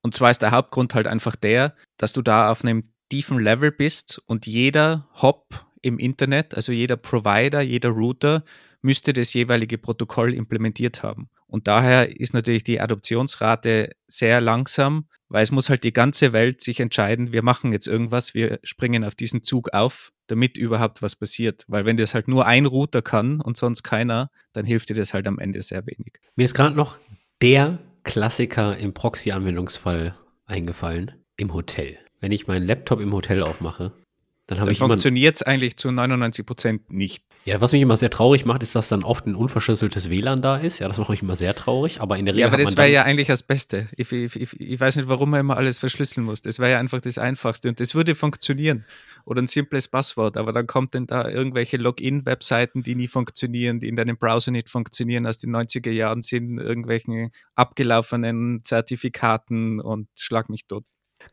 [0.02, 3.72] und zwar ist der Hauptgrund halt einfach der, dass du da auf einem tiefen Level
[3.72, 8.44] bist und jeder Hop im Internet, also jeder Provider, jeder Router,
[8.82, 11.30] müsste das jeweilige Protokoll implementiert haben.
[11.48, 16.62] Und daher ist natürlich die Adoptionsrate sehr langsam, weil es muss halt die ganze Welt
[16.62, 21.16] sich entscheiden, wir machen jetzt irgendwas, wir springen auf diesen Zug auf, damit überhaupt was
[21.16, 21.66] passiert.
[21.68, 25.14] Weil wenn das halt nur ein Router kann und sonst keiner, dann hilft dir das
[25.14, 26.20] halt am Ende sehr wenig.
[26.36, 26.98] Mir ist gerade noch
[27.42, 31.24] der Klassiker im Proxy-Anwendungsfall eingefallen.
[31.38, 31.98] Im Hotel.
[32.20, 33.94] Wenn ich meinen Laptop im Hotel aufmache,
[34.58, 37.24] dann ich funktioniert es eigentlich zu 99 Prozent nicht.
[37.46, 40.58] Ja, was mich immer sehr traurig macht, ist, dass dann oft ein unverschlüsseltes WLAN da
[40.58, 40.80] ist.
[40.80, 42.42] Ja, das macht mich immer sehr traurig, aber in der Regel.
[42.42, 43.88] Ja, aber das wäre ja eigentlich das Beste.
[43.98, 46.42] Ich, ich, ich, ich, weiß nicht, warum man immer alles verschlüsseln muss.
[46.42, 48.86] Das wäre ja einfach das Einfachste und das würde funktionieren.
[49.26, 53.88] Oder ein simples Passwort, aber dann kommt denn da irgendwelche Login-Webseiten, die nie funktionieren, die
[53.88, 60.50] in deinem Browser nicht funktionieren, aus den 90er Jahren sind, irgendwelchen abgelaufenen Zertifikaten und schlag
[60.50, 60.84] mich tot.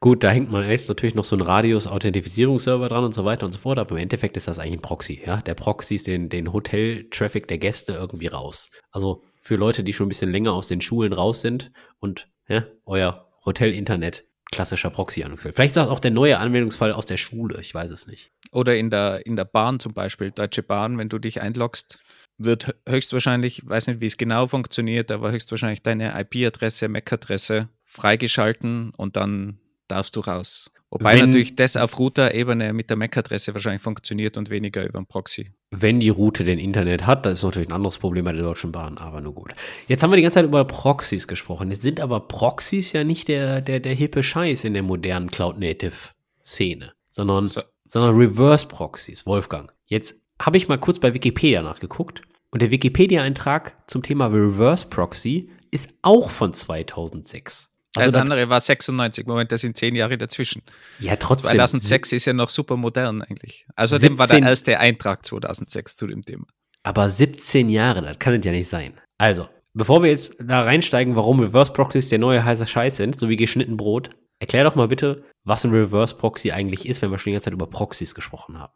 [0.01, 3.53] Gut, da hängt man erst natürlich noch so ein Radius-Authentifizierungsserver dran und so weiter und
[3.53, 5.39] so fort, aber im Endeffekt ist das eigentlich ein Proxy, ja.
[5.39, 8.71] Der Proxy ist den, den Hotel-Traffic der Gäste irgendwie raus.
[8.93, 12.65] Also für Leute, die schon ein bisschen länger aus den Schulen raus sind und ja,
[12.85, 15.53] euer Hotel-Internet klassischer Proxy-Anwendungsfall.
[15.53, 18.31] Vielleicht ist das auch der neue Anwendungsfall aus der Schule, ich weiß es nicht.
[18.53, 21.99] Oder in der, in der Bahn zum Beispiel, Deutsche Bahn, wenn du dich einloggst,
[22.39, 29.17] wird höchstwahrscheinlich, weiß nicht, wie es genau funktioniert, aber höchstwahrscheinlich deine IP-Adresse, MAC-Adresse freigeschalten und
[29.17, 30.71] dann darfst du raus.
[30.91, 35.07] Wobei wenn, natürlich das auf Router-Ebene mit der MAC-Adresse wahrscheinlich funktioniert und weniger über einen
[35.07, 35.51] Proxy.
[35.71, 38.73] Wenn die Route den Internet hat, das ist natürlich ein anderes Problem bei der Deutschen
[38.73, 39.55] Bahn, aber nur gut.
[39.87, 41.71] Jetzt haben wir die ganze Zeit über Proxys gesprochen.
[41.71, 46.93] Jetzt sind aber Proxys ja nicht der, der, der hippe Scheiß in der modernen Cloud-Native-Szene,
[47.11, 47.61] sondern, so.
[47.87, 49.27] sondern Reverse-Proxys.
[49.27, 54.87] Wolfgang, jetzt habe ich mal kurz bei Wikipedia nachgeguckt und der Wikipedia-Eintrag zum Thema Reverse
[54.87, 57.75] Proxy ist auch von 2006.
[57.99, 59.27] Also das andere war 96.
[59.27, 60.63] Moment, das sind zehn Jahre dazwischen.
[60.99, 61.51] Ja, trotzdem.
[61.51, 63.67] 2006 ist ja noch super modern eigentlich.
[63.77, 66.47] Außerdem 17, war der erste Eintrag 2006 zu dem Thema.
[66.83, 68.95] Aber 17 Jahre, das kann es ja nicht sein.
[69.19, 73.29] Also, bevor wir jetzt da reinsteigen, warum Reverse Proxys der neue heiße Scheiß sind, so
[73.29, 77.19] wie geschnitten Brot, erklär doch mal bitte, was ein Reverse Proxy eigentlich ist, wenn wir
[77.19, 78.73] schon die ganze Zeit über Proxys gesprochen haben.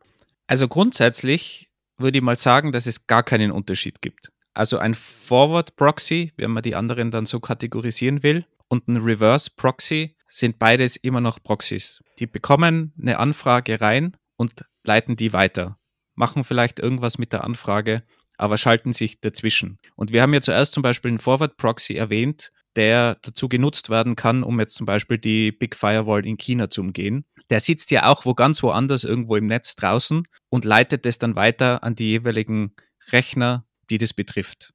[0.46, 4.30] Also grundsätzlich würde ich mal sagen, dass es gar keinen Unterschied gibt.
[4.54, 9.50] Also ein Forward Proxy, wenn man die anderen dann so kategorisieren will, und ein Reverse
[9.54, 12.02] Proxy sind beides immer noch Proxys.
[12.18, 15.78] Die bekommen eine Anfrage rein und leiten die weiter,
[16.14, 18.02] machen vielleicht irgendwas mit der Anfrage,
[18.38, 19.78] aber schalten sich dazwischen.
[19.94, 24.16] Und wir haben ja zuerst zum Beispiel einen Forward Proxy erwähnt, der dazu genutzt werden
[24.16, 27.26] kann, um jetzt zum Beispiel die Big Firewall in China zu umgehen.
[27.50, 31.36] Der sitzt ja auch wo ganz woanders irgendwo im Netz draußen und leitet das dann
[31.36, 32.74] weiter an die jeweiligen
[33.10, 34.72] Rechner, die das betrifft.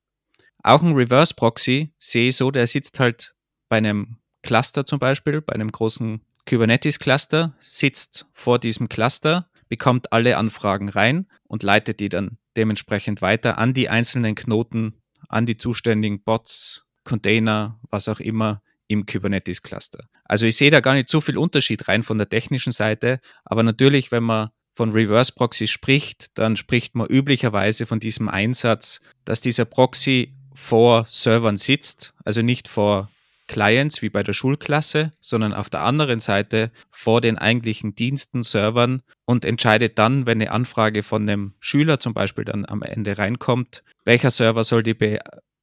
[0.61, 3.33] Auch ein Reverse Proxy sehe ich so, der sitzt halt
[3.69, 10.37] bei einem Cluster zum Beispiel, bei einem großen Kubernetes-Cluster, sitzt vor diesem Cluster, bekommt alle
[10.37, 14.93] Anfragen rein und leitet die dann dementsprechend weiter an die einzelnen Knoten,
[15.27, 20.07] an die zuständigen Bots, Container, was auch immer im Kubernetes-Cluster.
[20.23, 23.63] Also ich sehe da gar nicht so viel Unterschied rein von der technischen Seite, aber
[23.63, 29.41] natürlich, wenn man von Reverse Proxy spricht, dann spricht man üblicherweise von diesem Einsatz, dass
[29.41, 33.09] dieser Proxy vor Servern sitzt, also nicht vor
[33.47, 39.01] Clients wie bei der Schulklasse, sondern auf der anderen Seite vor den eigentlichen Diensten, Servern
[39.25, 43.83] und entscheidet dann, wenn eine Anfrage von einem Schüler zum Beispiel dann am Ende reinkommt,
[44.05, 45.19] welcher Server soll die be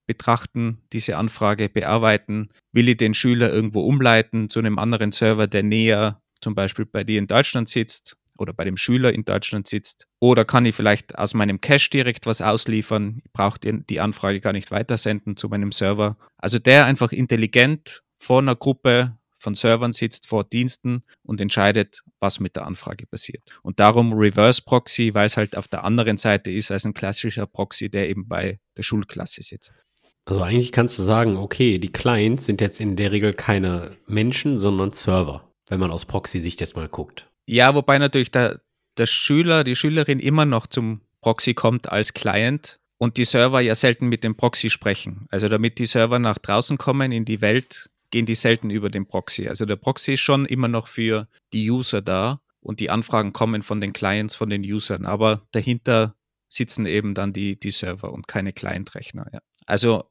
[0.07, 5.63] betrachten, diese Anfrage bearbeiten, will ich den Schüler irgendwo umleiten zu einem anderen Server, der
[5.63, 10.07] näher zum Beispiel bei dir in Deutschland sitzt oder bei dem Schüler in Deutschland sitzt.
[10.21, 13.21] Oder kann ich vielleicht aus meinem Cache direkt was ausliefern?
[13.25, 16.17] Ich brauche die Anfrage gar nicht weitersenden zu meinem Server.
[16.39, 22.41] Also der einfach intelligent vor einer Gruppe von Servern sitzt, vor Diensten und entscheidet, was
[22.41, 23.43] mit der Anfrage passiert.
[23.63, 27.47] Und darum Reverse Proxy, weil es halt auf der anderen Seite ist als ein klassischer
[27.47, 29.85] Proxy, der eben bei der Schulklasse sitzt.
[30.25, 34.59] Also eigentlich kannst du sagen, okay, die Clients sind jetzt in der Regel keine Menschen,
[34.59, 37.31] sondern Server, wenn man aus Proxy-Sicht jetzt mal guckt.
[37.47, 38.61] Ja, wobei natürlich der,
[38.97, 43.75] der Schüler, die Schülerin immer noch zum Proxy kommt als Client und die Server ja
[43.75, 45.27] selten mit dem Proxy sprechen.
[45.31, 49.07] Also damit die Server nach draußen kommen in die Welt, gehen die selten über den
[49.07, 49.49] Proxy.
[49.49, 53.63] Also der Proxy ist schon immer noch für die User da und die Anfragen kommen
[53.63, 55.05] von den Clients, von den Usern.
[55.05, 56.15] Aber dahinter
[56.49, 59.27] sitzen eben dann die, die Server und keine Client-Rechner.
[59.33, 59.41] Ja.
[59.67, 60.05] Also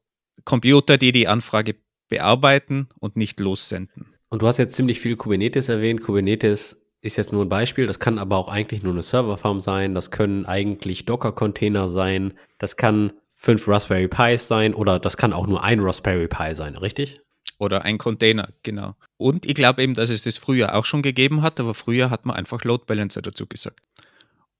[0.44, 1.76] Computer, die die Anfrage
[2.10, 4.14] bearbeiten und nicht lossenden.
[4.30, 6.02] Und du hast jetzt ziemlich viel Kubernetes erwähnt.
[6.02, 9.94] Kubernetes ist jetzt nur ein Beispiel, das kann aber auch eigentlich nur eine Serverfarm sein,
[9.94, 15.46] das können eigentlich Docker-Container sein, das kann fünf Raspberry Pis sein oder das kann auch
[15.46, 17.20] nur ein Raspberry Pi sein, richtig?
[17.60, 18.96] Oder ein Container, genau.
[19.18, 22.26] Und ich glaube eben, dass es das früher auch schon gegeben hat, aber früher hat
[22.26, 23.82] man einfach Load Balancer dazu gesagt.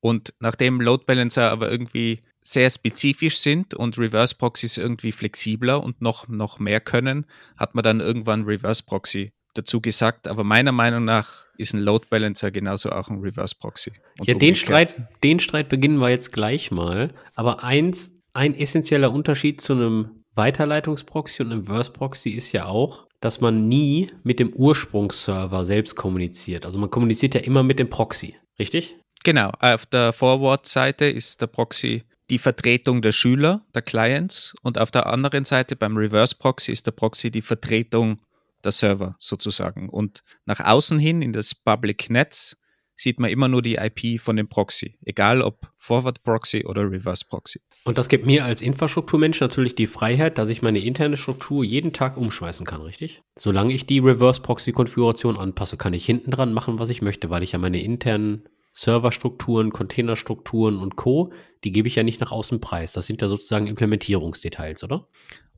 [0.02, 6.02] Und nachdem Load Balancer aber irgendwie sehr spezifisch sind und Reverse Proxys irgendwie flexibler und
[6.02, 7.26] noch, noch mehr können,
[7.56, 12.08] hat man dann irgendwann Reverse Proxy dazu gesagt, aber meiner Meinung nach ist ein Load
[12.10, 13.92] Balancer genauso auch ein Reverse Proxy.
[14.24, 17.14] ja, den Streit, den Streit beginnen wir jetzt gleich mal.
[17.36, 23.08] Aber eins, ein essentieller Unterschied zu einem Weiterleitungsproxy und einem Verse Proxy ist ja auch,
[23.20, 26.66] dass man nie mit dem Ursprungsserver selbst kommuniziert.
[26.66, 28.98] Also man kommuniziert ja immer mit dem Proxy, richtig?
[29.24, 34.92] Genau, auf der Forward-Seite ist der Proxy die Vertretung der Schüler, der Clients und auf
[34.92, 38.18] der anderen Seite beim Reverse Proxy ist der Proxy die Vertretung
[38.64, 39.90] der Server sozusagen.
[39.90, 42.58] Und nach außen hin in das Public Netz
[42.96, 47.26] sieht man immer nur die IP von dem Proxy, egal ob Forward Proxy oder Reverse
[47.28, 47.60] Proxy.
[47.86, 51.92] Und das gibt mir als Infrastrukturmensch natürlich die Freiheit, dass ich meine interne Struktur jeden
[51.92, 53.22] Tag umschmeißen kann, richtig?
[53.38, 57.30] Solange ich die Reverse Proxy Konfiguration anpasse, kann ich hinten dran machen, was ich möchte,
[57.30, 61.32] weil ich ja meine internen Serverstrukturen, Containerstrukturen und Co.,
[61.64, 62.92] die gebe ich ja nicht nach außen preis.
[62.92, 65.08] Das sind ja sozusagen Implementierungsdetails, oder?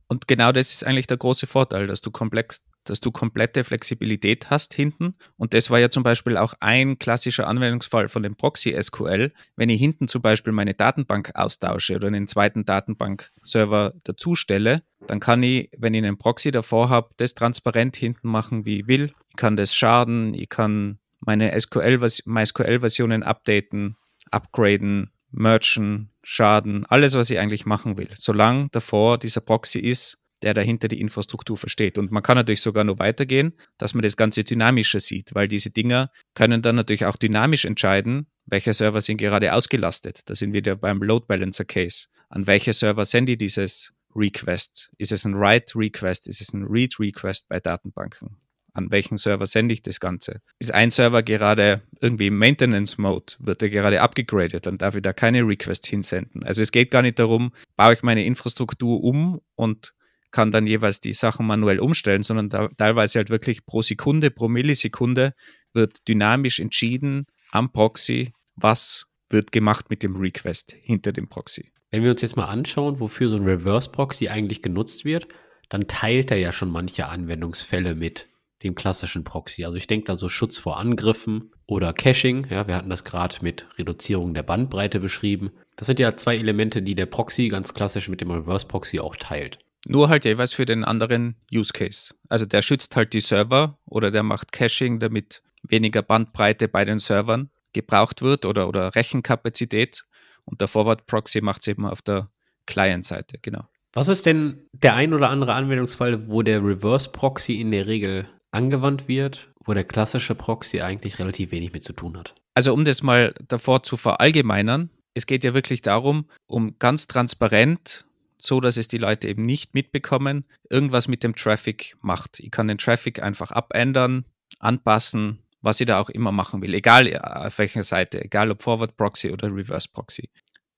[0.07, 4.49] Und genau das ist eigentlich der große Vorteil, dass du komplex, dass du komplette Flexibilität
[4.49, 5.15] hast hinten.
[5.37, 9.33] Und das war ja zum Beispiel auch ein klassischer Anwendungsfall von dem Proxy SQL.
[9.55, 15.43] Wenn ich hinten zum Beispiel meine Datenbank austausche oder einen zweiten Datenbank-Server dazustelle, dann kann
[15.43, 19.11] ich, wenn ich einen Proxy davor habe, das transparent hinten machen, wie ich will.
[19.29, 23.97] Ich kann das schaden, ich kann meine SQL, MySQL-Versionen updaten,
[24.31, 30.53] upgraden, merchen, schaden, alles, was ich eigentlich machen will, solange davor dieser Proxy ist, der
[30.53, 31.97] dahinter die Infrastruktur versteht.
[31.97, 35.71] Und man kann natürlich sogar noch weitergehen, dass man das Ganze dynamischer sieht, weil diese
[35.71, 40.21] Dinger können dann natürlich auch dynamisch entscheiden, welche Server sind gerade ausgelastet.
[40.29, 42.07] Da sind wir wieder beim Load Balancer Case.
[42.29, 44.91] An welche Server sende ich dieses Request?
[44.99, 46.27] Ist es ein Write Request?
[46.27, 48.37] Ist es ein Read Request bei Datenbanken?
[48.75, 50.41] an welchen Server sende ich das Ganze.
[50.59, 55.01] Ist ein Server gerade irgendwie im Maintenance Mode, wird er gerade abgegradet, dann darf ich
[55.01, 56.43] da keine Requests hinsenden.
[56.43, 59.93] Also es geht gar nicht darum, baue ich meine Infrastruktur um und
[60.31, 64.47] kann dann jeweils die Sachen manuell umstellen, sondern da, teilweise halt wirklich pro Sekunde, pro
[64.47, 65.33] Millisekunde
[65.73, 71.71] wird dynamisch entschieden am Proxy, was wird gemacht mit dem Request hinter dem Proxy.
[71.91, 75.27] Wenn wir uns jetzt mal anschauen, wofür so ein Reverse Proxy eigentlich genutzt wird,
[75.69, 78.27] dann teilt er ja schon manche Anwendungsfälle mit
[78.63, 79.65] dem klassischen Proxy.
[79.65, 82.47] Also ich denke da so Schutz vor Angriffen oder Caching.
[82.49, 85.51] Ja, wir hatten das gerade mit Reduzierung der Bandbreite beschrieben.
[85.75, 89.15] Das sind ja zwei Elemente, die der Proxy ganz klassisch mit dem Reverse Proxy auch
[89.15, 89.59] teilt.
[89.85, 92.13] Nur halt jeweils für den anderen Use Case.
[92.27, 96.99] Also der schützt halt die Server oder der macht Caching, damit weniger Bandbreite bei den
[96.99, 100.05] Servern gebraucht wird oder, oder Rechenkapazität.
[100.43, 102.29] Und der Forward Proxy macht es eben auf der
[102.65, 103.63] Client-Seite, genau.
[103.93, 108.27] Was ist denn der ein oder andere Anwendungsfall, wo der Reverse Proxy in der Regel
[108.55, 112.33] angewandt wird, wo der klassische Proxy eigentlich relativ wenig mit zu tun hat.
[112.55, 118.05] Also um das mal davor zu verallgemeinern, es geht ja wirklich darum, um ganz transparent,
[118.37, 122.39] so dass es die Leute eben nicht mitbekommen, irgendwas mit dem Traffic macht.
[122.39, 124.25] Ich kann den Traffic einfach abändern,
[124.59, 128.61] anpassen, was ich da auch immer machen will, egal äh, auf welcher Seite, egal ob
[128.61, 130.29] Forward Proxy oder Reverse Proxy.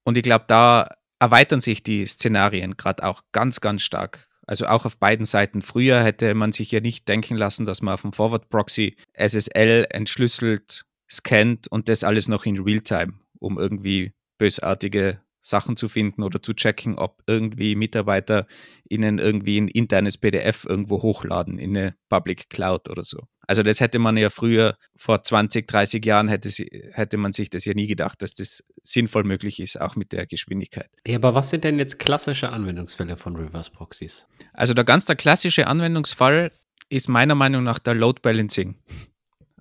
[0.03, 0.89] Und ich glaube, da
[1.19, 4.27] erweitern sich die Szenarien gerade auch ganz, ganz stark.
[4.45, 5.61] Also auch auf beiden Seiten.
[5.61, 9.87] Früher hätte man sich ja nicht denken lassen, dass man auf dem Forward Proxy SSL
[9.89, 16.41] entschlüsselt, scannt und das alles noch in Realtime, um irgendwie bösartige Sachen zu finden oder
[16.41, 18.47] zu checken, ob irgendwie Mitarbeiter
[18.89, 23.27] ihnen irgendwie ein internes PDF irgendwo hochladen in eine Public Cloud oder so.
[23.47, 27.49] Also das hätte man ja früher, vor 20, 30 Jahren hätte, sie, hätte man sich
[27.49, 30.89] das ja nie gedacht, dass das sinnvoll möglich ist, auch mit der Geschwindigkeit.
[31.07, 34.27] Ja, aber was sind denn jetzt klassische Anwendungsfälle von Reverse Proxies?
[34.51, 36.51] Also der ganz der klassische Anwendungsfall
[36.89, 38.75] ist meiner Meinung nach der Load Balancing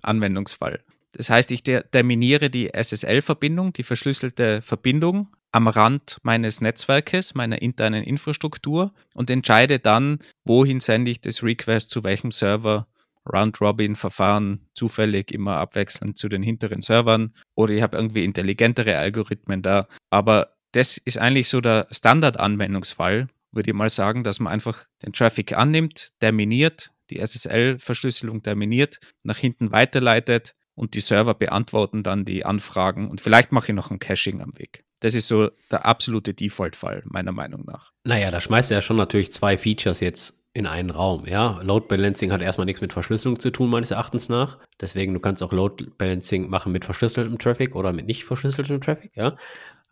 [0.01, 0.83] Anwendungsfall.
[1.13, 8.03] Das heißt, ich terminiere die SSL-Verbindung, die verschlüsselte Verbindung am Rand meines Netzwerkes, meiner internen
[8.03, 12.87] Infrastruktur und entscheide dann, wohin sende ich das Request zu welchem Server
[13.27, 19.87] Round-Robin-Verfahren zufällig immer abwechselnd zu den hinteren Servern oder ich habe irgendwie intelligentere Algorithmen da.
[20.11, 25.11] Aber das ist eigentlich so der Standard-Anwendungsfall, würde ich mal sagen, dass man einfach den
[25.11, 32.45] Traffic annimmt, terminiert, die SSL-Verschlüsselung terminiert, nach hinten weiterleitet und die Server beantworten dann die
[32.45, 34.83] Anfragen und vielleicht mache ich noch ein Caching am Weg.
[34.99, 37.93] Das ist so der absolute Default-Fall, meiner Meinung nach.
[38.03, 41.27] Naja, da schmeißt er ja schon natürlich zwei Features jetzt in einen Raum.
[41.27, 44.57] Ja, Load Balancing hat erstmal nichts mit Verschlüsselung zu tun, meines Erachtens nach.
[44.81, 49.11] Deswegen, du kannst auch Load Balancing machen mit verschlüsseltem Traffic oder mit nicht verschlüsseltem Traffic,
[49.15, 49.35] ja.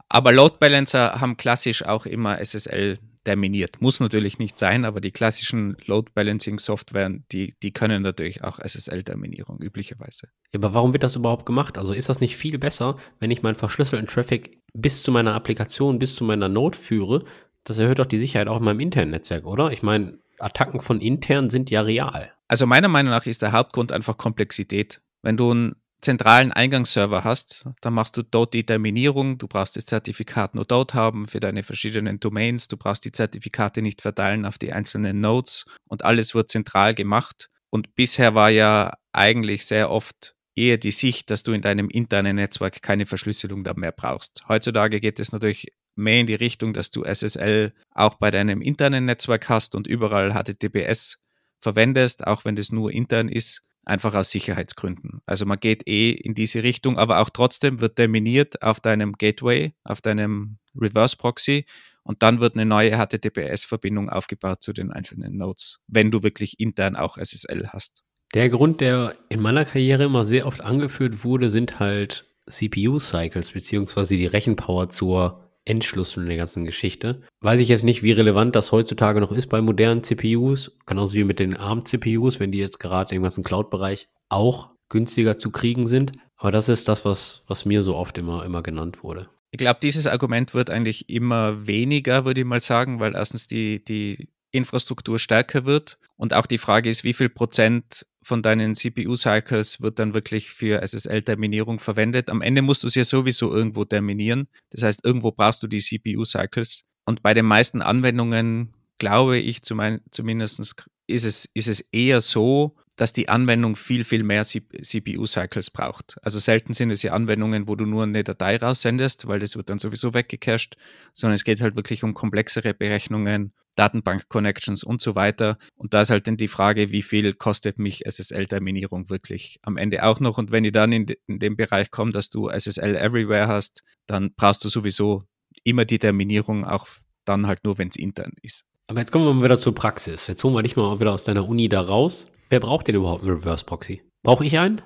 [0.09, 3.81] Aber Load Balancer haben klassisch auch immer SSL terminiert.
[3.81, 8.59] Muss natürlich nicht sein, aber die klassischen Load Balancing Software, die, die können natürlich auch
[8.59, 10.29] SSL-Terminierung üblicherweise.
[10.53, 11.77] Ja, aber warum wird das überhaupt gemacht?
[11.77, 15.99] Also ist das nicht viel besser, wenn ich meinen verschlüsselten Traffic bis zu meiner Applikation,
[15.99, 17.25] bis zu meiner Node führe?
[17.65, 19.71] Das erhöht doch die Sicherheit auch in meinem internen Netzwerk, oder?
[19.71, 22.31] Ich meine, Attacken von intern sind ja real.
[22.47, 25.01] Also meiner Meinung nach ist der Hauptgrund einfach Komplexität.
[25.21, 29.85] Wenn du einen zentralen Eingangsserver hast, dann machst du dort die Terminierung, du brauchst das
[29.85, 34.57] Zertifikat nur dort haben für deine verschiedenen Domains, du brauchst die Zertifikate nicht verteilen auf
[34.57, 37.49] die einzelnen Nodes und alles wird zentral gemacht.
[37.69, 42.37] Und bisher war ja eigentlich sehr oft eher die Sicht, dass du in deinem internen
[42.37, 44.43] Netzwerk keine Verschlüsselung da mehr brauchst.
[44.47, 49.05] Heutzutage geht es natürlich mehr in die Richtung, dass du SSL auch bei deinem internen
[49.05, 51.17] Netzwerk hast und überall HTTPS
[51.59, 55.21] verwendest, auch wenn das nur intern ist, einfach aus Sicherheitsgründen.
[55.26, 59.74] Also man geht eh in diese Richtung, aber auch trotzdem wird terminiert auf deinem Gateway,
[59.84, 61.65] auf deinem Reverse Proxy
[62.04, 66.95] und dann wird eine neue HTTPS-Verbindung aufgebaut zu den einzelnen Nodes, wenn du wirklich intern
[66.95, 68.04] auch SSL hast.
[68.34, 74.17] Der Grund, der in meiner Karriere immer sehr oft angeführt wurde, sind halt CPU-Cycles, beziehungsweise
[74.17, 77.21] die Rechenpower zur Entschlüsselung der ganzen Geschichte.
[77.41, 81.23] Weiß ich jetzt nicht, wie relevant das heutzutage noch ist bei modernen CPUs, genauso wie
[81.23, 86.13] mit den ARM-CPUs, wenn die jetzt gerade im ganzen Cloud-Bereich auch günstiger zu kriegen sind.
[86.38, 89.30] Aber das ist das, was, was mir so oft immer, immer genannt wurde.
[89.51, 93.84] Ich glaube, dieses Argument wird eigentlich immer weniger, würde ich mal sagen, weil erstens die,
[93.84, 99.81] die Infrastruktur stärker wird und auch die Frage ist, wie viel Prozent von deinen CPU-Cycles
[99.81, 102.31] wird dann wirklich für SSL-Terminierung verwendet.
[102.31, 104.47] Am Ende musst du es ja sowieso irgendwo terminieren.
[104.71, 106.85] Das heißt, irgendwo brauchst du die CPU-Cycles.
[107.05, 110.59] Und bei den meisten Anwendungen, glaube ich zumindest,
[111.05, 116.17] ist es, ist es eher so, dass die Anwendung viel, viel mehr CPU-Cycles braucht.
[116.21, 119.69] Also selten sind es ja Anwendungen, wo du nur eine Datei raussendest, weil das wird
[119.69, 120.77] dann sowieso weggecached,
[121.13, 125.58] sondern es geht halt wirklich um komplexere Berechnungen, Datenbank-Connections und so weiter.
[125.75, 130.03] Und da ist halt dann die Frage, wie viel kostet mich SSL-Terminierung wirklich am Ende
[130.03, 130.38] auch noch.
[130.38, 134.34] Und wenn ich dann in, in den Bereich komme, dass du SSL Everywhere hast, dann
[134.36, 135.23] brauchst du sowieso
[135.63, 136.88] immer die Terminierung, auch
[137.25, 138.63] dann halt nur, wenn es intern ist.
[138.88, 140.27] Aber jetzt kommen wir mal wieder zur Praxis.
[140.27, 142.27] Jetzt holen wir dich mal wieder aus deiner Uni da raus.
[142.49, 144.01] Wer braucht denn überhaupt einen Reverse Proxy?
[144.23, 144.81] Brauche ich einen?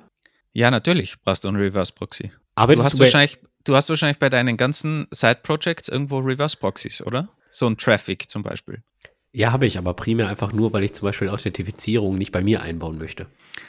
[0.54, 2.32] Ja, natürlich brauchst du einen Reverse Proxy.
[2.56, 6.58] Aber du hast du wahrscheinlich, du hast wahrscheinlich bei deinen ganzen Side Projects irgendwo Reverse
[6.58, 7.30] Proxys, oder?
[7.48, 8.84] So ein Traffic zum Beispiel.
[9.32, 12.62] Ja, habe ich, aber primär einfach nur, weil ich zum Beispiel Authentifizierung nicht bei mir
[12.62, 13.28] einbauen möchte.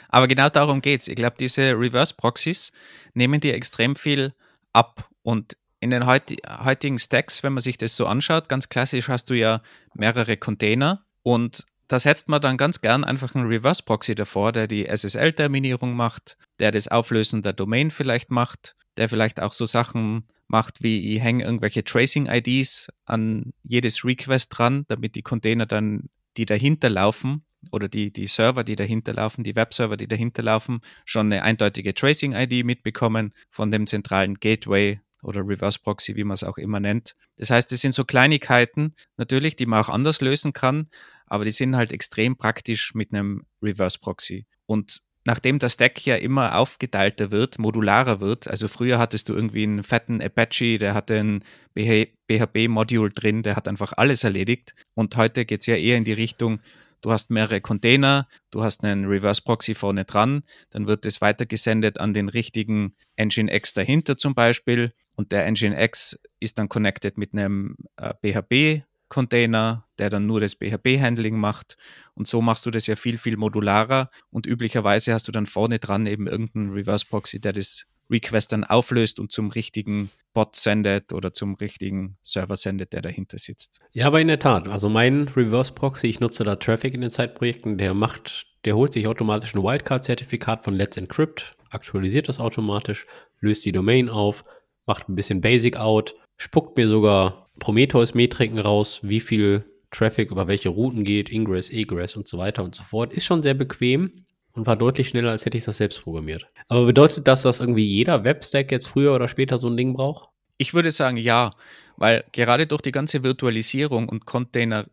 [0.09, 1.07] Aber genau darum geht's.
[1.07, 2.71] Ich glaube, diese Reverse Proxys
[3.13, 4.33] nehmen dir extrem viel
[4.73, 5.07] ab.
[5.21, 9.35] Und in den heutigen Stacks, wenn man sich das so anschaut, ganz klassisch hast du
[9.35, 9.61] ja
[9.93, 14.67] mehrere Container und da setzt man dann ganz gern einfach einen Reverse Proxy davor, der
[14.67, 20.23] die SSL-Terminierung macht, der das Auflösen der Domain vielleicht macht, der vielleicht auch so Sachen
[20.47, 26.45] macht, wie ich hänge irgendwelche Tracing-IDs an jedes Request dran, damit die Container dann, die
[26.45, 31.27] dahinter laufen, oder die, die Server, die dahinter laufen, die Webserver, die dahinter laufen, schon
[31.27, 36.57] eine eindeutige Tracing-ID mitbekommen von dem zentralen Gateway oder Reverse Proxy, wie man es auch
[36.57, 37.15] immer nennt.
[37.35, 40.87] Das heißt, das sind so Kleinigkeiten, natürlich, die man auch anders lösen kann,
[41.31, 44.45] aber die sind halt extrem praktisch mit einem Reverse Proxy.
[44.65, 49.63] Und nachdem der Stack ja immer aufgeteilter wird, modularer wird, also früher hattest du irgendwie
[49.63, 54.75] einen fetten Apache, der hatte ein BHB-Module drin, der hat einfach alles erledigt.
[54.93, 56.59] Und heute geht es ja eher in die Richtung,
[56.99, 61.97] du hast mehrere Container, du hast einen Reverse Proxy vorne dran, dann wird es weitergesendet
[61.97, 64.93] an den richtigen Nginx dahinter zum Beispiel.
[65.15, 70.55] Und der Nginx ist dann connected mit einem äh, BHB Container, der dann nur das
[70.55, 71.75] PHP-Handling macht.
[72.13, 74.09] Und so machst du das ja viel, viel modularer.
[74.29, 78.63] Und üblicherweise hast du dann vorne dran eben irgendeinen Reverse Proxy, der das Request dann
[78.63, 83.81] auflöst und zum richtigen Bot sendet oder zum richtigen Server sendet, der dahinter sitzt.
[83.91, 84.69] Ja, aber in der Tat.
[84.69, 88.93] Also mein Reverse Proxy, ich nutze da Traffic in den Zeitprojekten, der macht, der holt
[88.93, 93.07] sich automatisch ein Wildcard-Zertifikat von Let's Encrypt, aktualisiert das automatisch,
[93.41, 94.45] löst die Domain auf,
[94.85, 100.69] macht ein bisschen Basic out, spuckt mir sogar Prometheus-Metriken raus, wie viel Traffic über welche
[100.69, 103.13] Routen geht, Ingress, Egress und so weiter und so fort.
[103.13, 106.47] Ist schon sehr bequem und war deutlich schneller, als hätte ich das selbst programmiert.
[106.67, 110.29] Aber bedeutet das, dass irgendwie jeder Webstack jetzt früher oder später so ein Ding braucht?
[110.57, 111.51] Ich würde sagen ja,
[111.97, 114.85] weil gerade durch die ganze Virtualisierung und Container,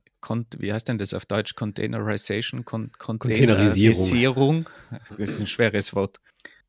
[0.58, 1.54] wie heißt denn das auf Deutsch?
[1.54, 4.68] Containerization, Con Containerisierung.
[5.16, 6.18] Das ist ein schweres Wort.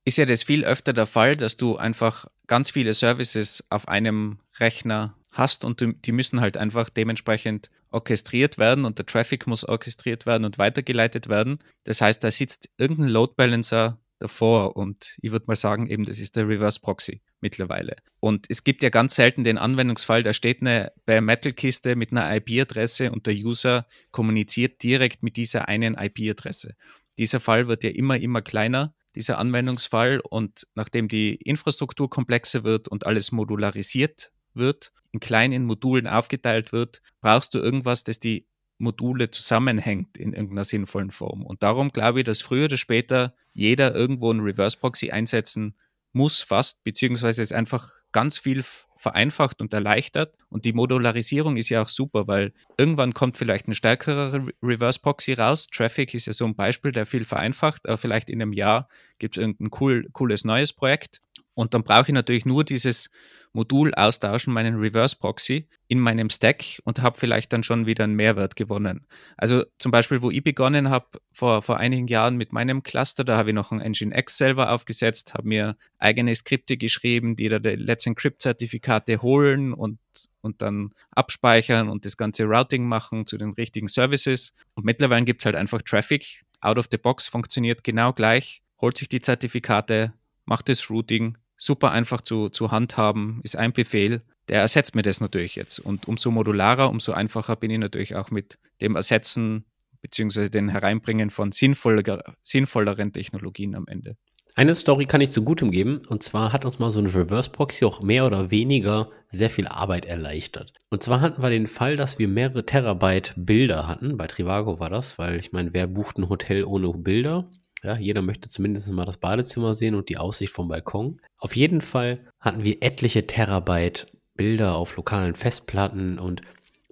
[0.05, 4.39] Ist ja das viel öfter der Fall, dass du einfach ganz viele Services auf einem
[4.59, 10.25] Rechner hast und die müssen halt einfach dementsprechend orchestriert werden und der Traffic muss orchestriert
[10.25, 11.59] werden und weitergeleitet werden.
[11.85, 16.19] Das heißt, da sitzt irgendein Load Balancer davor und ich würde mal sagen, eben das
[16.19, 17.95] ist der Reverse Proxy mittlerweile.
[18.19, 22.11] Und es gibt ja ganz selten den Anwendungsfall, da steht eine Bare Metal Kiste mit
[22.11, 26.75] einer IP-Adresse und der User kommuniziert direkt mit dieser einen IP-Adresse.
[27.17, 32.87] Dieser Fall wird ja immer, immer kleiner, dieser Anwendungsfall und nachdem die Infrastruktur komplexer wird
[32.87, 38.47] und alles modularisiert wird, in kleinen Modulen aufgeteilt wird, brauchst du irgendwas, das die
[38.77, 41.45] Module zusammenhängt in irgendeiner sinnvollen Form.
[41.45, 45.75] Und darum glaube ich, dass früher oder später jeder irgendwo einen Reverse Proxy einsetzen
[46.11, 48.63] muss fast, beziehungsweise es einfach ganz viel
[48.97, 50.35] vereinfacht und erleichtert.
[50.49, 55.33] Und die Modularisierung ist ja auch super, weil irgendwann kommt vielleicht ein stärkerer Reverse Proxy
[55.33, 55.67] raus.
[55.71, 58.89] Traffic ist ja so ein Beispiel, der viel vereinfacht, aber vielleicht in einem Jahr
[59.19, 61.21] gibt es irgendein cool, cooles neues Projekt.
[61.59, 63.09] Und dann brauche ich natürlich nur dieses
[63.51, 68.15] Modul austauschen, meinen Reverse Proxy in meinem Stack und habe vielleicht dann schon wieder einen
[68.15, 69.05] Mehrwert gewonnen.
[69.35, 73.35] Also zum Beispiel, wo ich begonnen habe vor, vor einigen Jahren mit meinem Cluster, da
[73.35, 77.71] habe ich noch ein Nginx selber aufgesetzt, habe mir eigene Skripte geschrieben, die da die
[77.71, 79.99] Let's Encrypt-Zertifikate holen und,
[80.39, 84.53] und dann abspeichern und das ganze Routing machen zu den richtigen Services.
[84.75, 86.43] Und mittlerweile gibt es halt einfach Traffic.
[86.61, 90.13] Out of the box funktioniert genau gleich, holt sich die Zertifikate,
[90.45, 95.21] macht das Routing, super einfach zu, zu handhaben, ist ein Befehl, der ersetzt mir das
[95.21, 95.79] natürlich jetzt.
[95.79, 99.65] Und umso modularer, umso einfacher bin ich natürlich auch mit dem Ersetzen
[100.01, 104.15] beziehungsweise dem Hereinbringen von sinnvoller, sinnvolleren Technologien am Ende.
[104.55, 107.49] Eine Story kann ich zu gutem geben, und zwar hat uns mal so eine Reverse
[107.49, 110.73] Proxy auch mehr oder weniger sehr viel Arbeit erleichtert.
[110.89, 114.17] Und zwar hatten wir den Fall, dass wir mehrere Terabyte Bilder hatten.
[114.17, 117.49] Bei Trivago war das, weil ich meine, wer bucht ein Hotel ohne Bilder?
[117.83, 121.21] Ja, jeder möchte zumindest mal das Badezimmer sehen und die Aussicht vom Balkon.
[121.37, 126.41] Auf jeden Fall hatten wir etliche Terabyte Bilder auf lokalen Festplatten und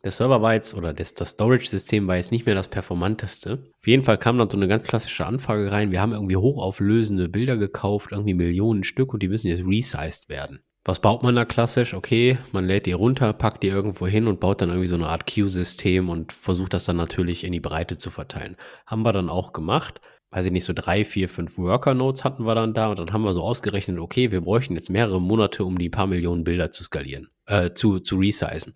[0.04, 3.64] der Server war jetzt, oder das, das Storage-System war jetzt nicht mehr das performanteste.
[3.78, 5.92] Auf jeden Fall kam dann so eine ganz klassische Anfrage rein.
[5.92, 10.62] Wir haben irgendwie hochauflösende Bilder gekauft, irgendwie Millionen Stück und die müssen jetzt resized werden.
[10.86, 11.94] Was baut man da klassisch?
[11.94, 15.08] Okay, man lädt die runter, packt die irgendwo hin und baut dann irgendwie so eine
[15.08, 18.56] Art Queue-System und versucht das dann natürlich in die Breite zu verteilen.
[18.86, 20.00] Haben wir dann auch gemacht
[20.32, 23.24] weiß ich nicht, so drei, vier, fünf Worker-Nodes hatten wir dann da und dann haben
[23.24, 26.84] wir so ausgerechnet, okay, wir bräuchten jetzt mehrere Monate, um die paar Millionen Bilder zu
[26.84, 28.76] skalieren, äh, zu, zu resizen.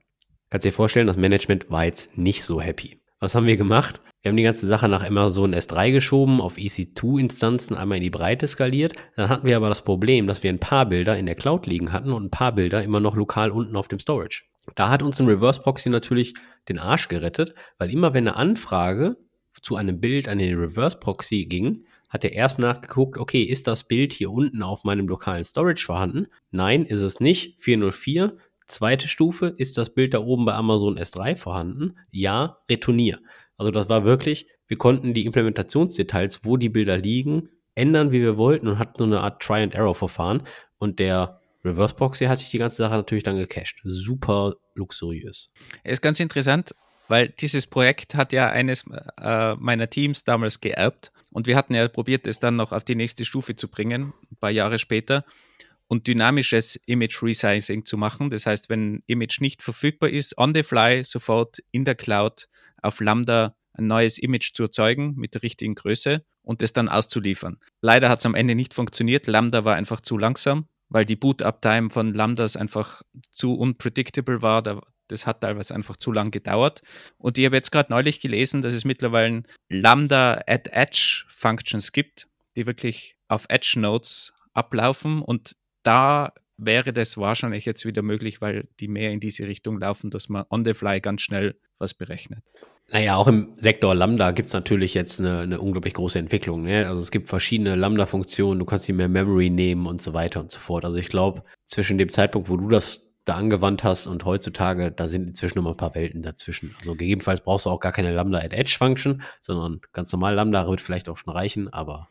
[0.50, 3.02] Kannst dir vorstellen, das Management war jetzt nicht so happy.
[3.20, 4.02] Was haben wir gemacht?
[4.22, 8.48] Wir haben die ganze Sache nach Amazon S3 geschoben, auf EC2-Instanzen einmal in die Breite
[8.48, 8.94] skaliert.
[9.16, 11.92] Dann hatten wir aber das Problem, dass wir ein paar Bilder in der Cloud liegen
[11.92, 14.44] hatten und ein paar Bilder immer noch lokal unten auf dem Storage.
[14.76, 16.34] Da hat uns ein Reverse Proxy natürlich
[16.70, 19.18] den Arsch gerettet, weil immer wenn eine Anfrage
[19.62, 23.86] zu einem Bild an den Reverse Proxy ging, hat er erst nachgeguckt, okay, ist das
[23.86, 26.28] Bild hier unten auf meinem lokalen Storage vorhanden?
[26.52, 27.60] Nein, ist es nicht.
[27.60, 28.36] 404.
[28.68, 31.98] Zweite Stufe, ist das Bild da oben bei Amazon S3 vorhanden?
[32.10, 33.20] Ja, retournier.
[33.58, 38.38] Also das war wirklich, wir konnten die Implementationsdetails, wo die Bilder liegen, ändern, wie wir
[38.38, 40.44] wollten und hatten so eine Art Try-and-Error-Verfahren.
[40.80, 43.82] Und der Reverse Proxy hat sich die ganze Sache natürlich dann gecached.
[43.84, 45.50] Super luxuriös.
[45.84, 46.74] Ist ganz interessant,
[47.12, 48.86] weil dieses Projekt hat ja eines
[49.22, 52.96] äh, meiner Teams damals geerbt und wir hatten ja probiert, es dann noch auf die
[52.96, 55.26] nächste Stufe zu bringen, ein paar Jahre später
[55.88, 58.30] und dynamisches Image Resizing zu machen.
[58.30, 62.48] Das heißt, wenn Image nicht verfügbar ist, on the fly sofort in der Cloud
[62.82, 67.58] auf Lambda ein neues Image zu erzeugen mit der richtigen Größe und es dann auszuliefern.
[67.82, 69.28] Leider hat es am Ende nicht funktioniert.
[69.28, 73.02] Lambda war einfach zu langsam, weil die Boot-Up-Time von Lambdas einfach
[73.32, 74.62] zu unpredictable war.
[74.62, 74.82] Da,
[75.12, 76.82] das hat teilweise einfach zu lang gedauert.
[77.18, 82.28] Und ich habe jetzt gerade neulich gelesen, dass es mittlerweile Lambda at Edge Functions gibt,
[82.56, 85.22] die wirklich auf Edge Nodes ablaufen.
[85.22, 90.12] Und da wäre das wahrscheinlich jetzt wieder möglich, weil die mehr in diese Richtung laufen,
[90.12, 92.44] dass man on the fly ganz schnell was berechnet.
[92.92, 96.64] Naja, auch im Sektor Lambda gibt es natürlich jetzt eine, eine, unglaublich große Entwicklung.
[96.64, 96.88] Ne?
[96.88, 100.52] Also es gibt verschiedene Lambda-Funktionen, du kannst hier mehr Memory nehmen und so weiter und
[100.52, 100.84] so fort.
[100.84, 105.08] Also ich glaube, zwischen dem Zeitpunkt, wo du das da angewandt hast und heutzutage, da
[105.08, 106.76] sind inzwischen noch mal ein paar Welten dazwischen.
[106.78, 110.68] Also gegebenenfalls brauchst du auch gar keine Lambda at Edge Function, sondern ganz normal Lambda
[110.68, 112.10] wird vielleicht auch schon reichen, aber.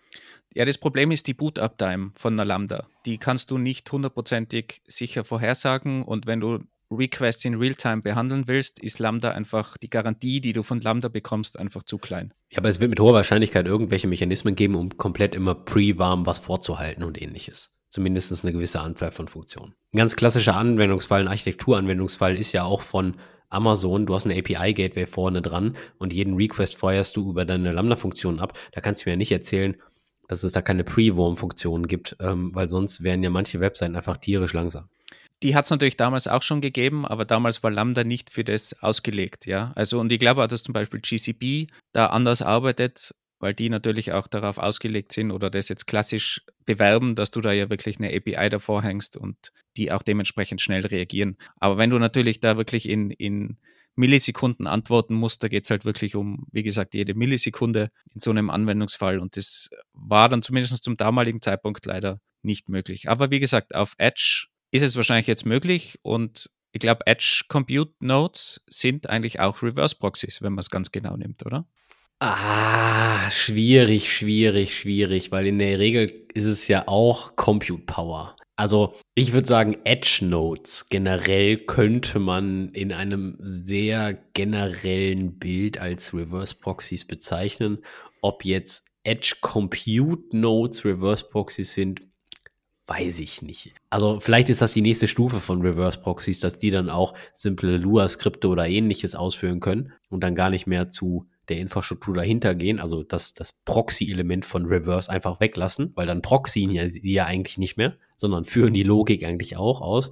[0.54, 2.86] Ja, das Problem ist die Boot-Uptime von einer Lambda.
[3.06, 6.60] Die kannst du nicht hundertprozentig sicher vorhersagen und wenn du
[6.90, 11.58] Requests in Realtime behandeln willst, ist Lambda einfach die Garantie, die du von Lambda bekommst,
[11.58, 12.34] einfach zu klein.
[12.50, 16.40] Ja, aber es wird mit hoher Wahrscheinlichkeit irgendwelche Mechanismen geben, um komplett immer pre-warm was
[16.40, 19.74] vorzuhalten und ähnliches zumindest eine gewisse Anzahl von Funktionen.
[19.92, 23.16] Ein ganz klassischer Anwendungsfall, ein Architekturanwendungsfall ist ja auch von
[23.50, 28.38] Amazon, du hast eine API-Gateway vorne dran und jeden Request feuerst du über deine Lambda-Funktion
[28.38, 28.56] ab.
[28.72, 29.76] Da kannst du mir ja nicht erzählen,
[30.28, 34.52] dass es da keine Pre-Warm-Funktionen gibt, ähm, weil sonst wären ja manche Webseiten einfach tierisch
[34.52, 34.88] langsam.
[35.42, 38.80] Die hat es natürlich damals auch schon gegeben, aber damals war Lambda nicht für das
[38.82, 39.72] ausgelegt, ja.
[39.74, 44.12] Also, und ich glaube auch, dass zum Beispiel GCP da anders arbeitet weil die natürlich
[44.12, 48.14] auch darauf ausgelegt sind oder das jetzt klassisch bewerben, dass du da ja wirklich eine
[48.14, 51.36] API davor hängst und die auch dementsprechend schnell reagieren.
[51.56, 53.56] Aber wenn du natürlich da wirklich in, in
[53.96, 58.30] Millisekunden antworten musst, da geht es halt wirklich um, wie gesagt, jede Millisekunde in so
[58.30, 63.08] einem Anwendungsfall und das war dann zumindest zum damaligen Zeitpunkt leider nicht möglich.
[63.08, 67.92] Aber wie gesagt, auf Edge ist es wahrscheinlich jetzt möglich und ich glaube, Edge Compute
[67.98, 71.66] Nodes sind eigentlich auch Reverse Proxies, wenn man es ganz genau nimmt, oder?
[72.22, 78.36] Ah, schwierig, schwierig, schwierig, weil in der Regel ist es ja auch Compute Power.
[78.56, 86.12] Also ich würde sagen, Edge Nodes generell könnte man in einem sehr generellen Bild als
[86.12, 87.78] Reverse Proxies bezeichnen.
[88.20, 92.02] Ob jetzt Edge Compute Nodes Reverse Proxies sind,
[92.86, 93.72] weiß ich nicht.
[93.88, 97.78] Also vielleicht ist das die nächste Stufe von Reverse Proxies, dass die dann auch simple
[97.78, 102.78] Lua-Skripte oder ähnliches ausführen können und dann gar nicht mehr zu der Infrastruktur dahinter gehen,
[102.78, 107.58] also das, das Proxy-Element von Reverse einfach weglassen, weil dann proxyen ja, die ja eigentlich
[107.58, 110.10] nicht mehr, sondern führen die Logik eigentlich auch aus.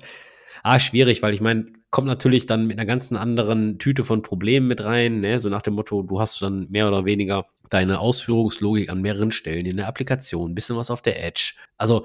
[0.63, 4.67] Ah, schwierig, weil ich meine, kommt natürlich dann mit einer ganzen anderen Tüte von Problemen
[4.67, 5.39] mit rein, ne?
[5.39, 9.67] so nach dem Motto, du hast dann mehr oder weniger deine Ausführungslogik an mehreren Stellen
[9.67, 11.55] in der Applikation, bisschen was auf der Edge.
[11.77, 12.05] Also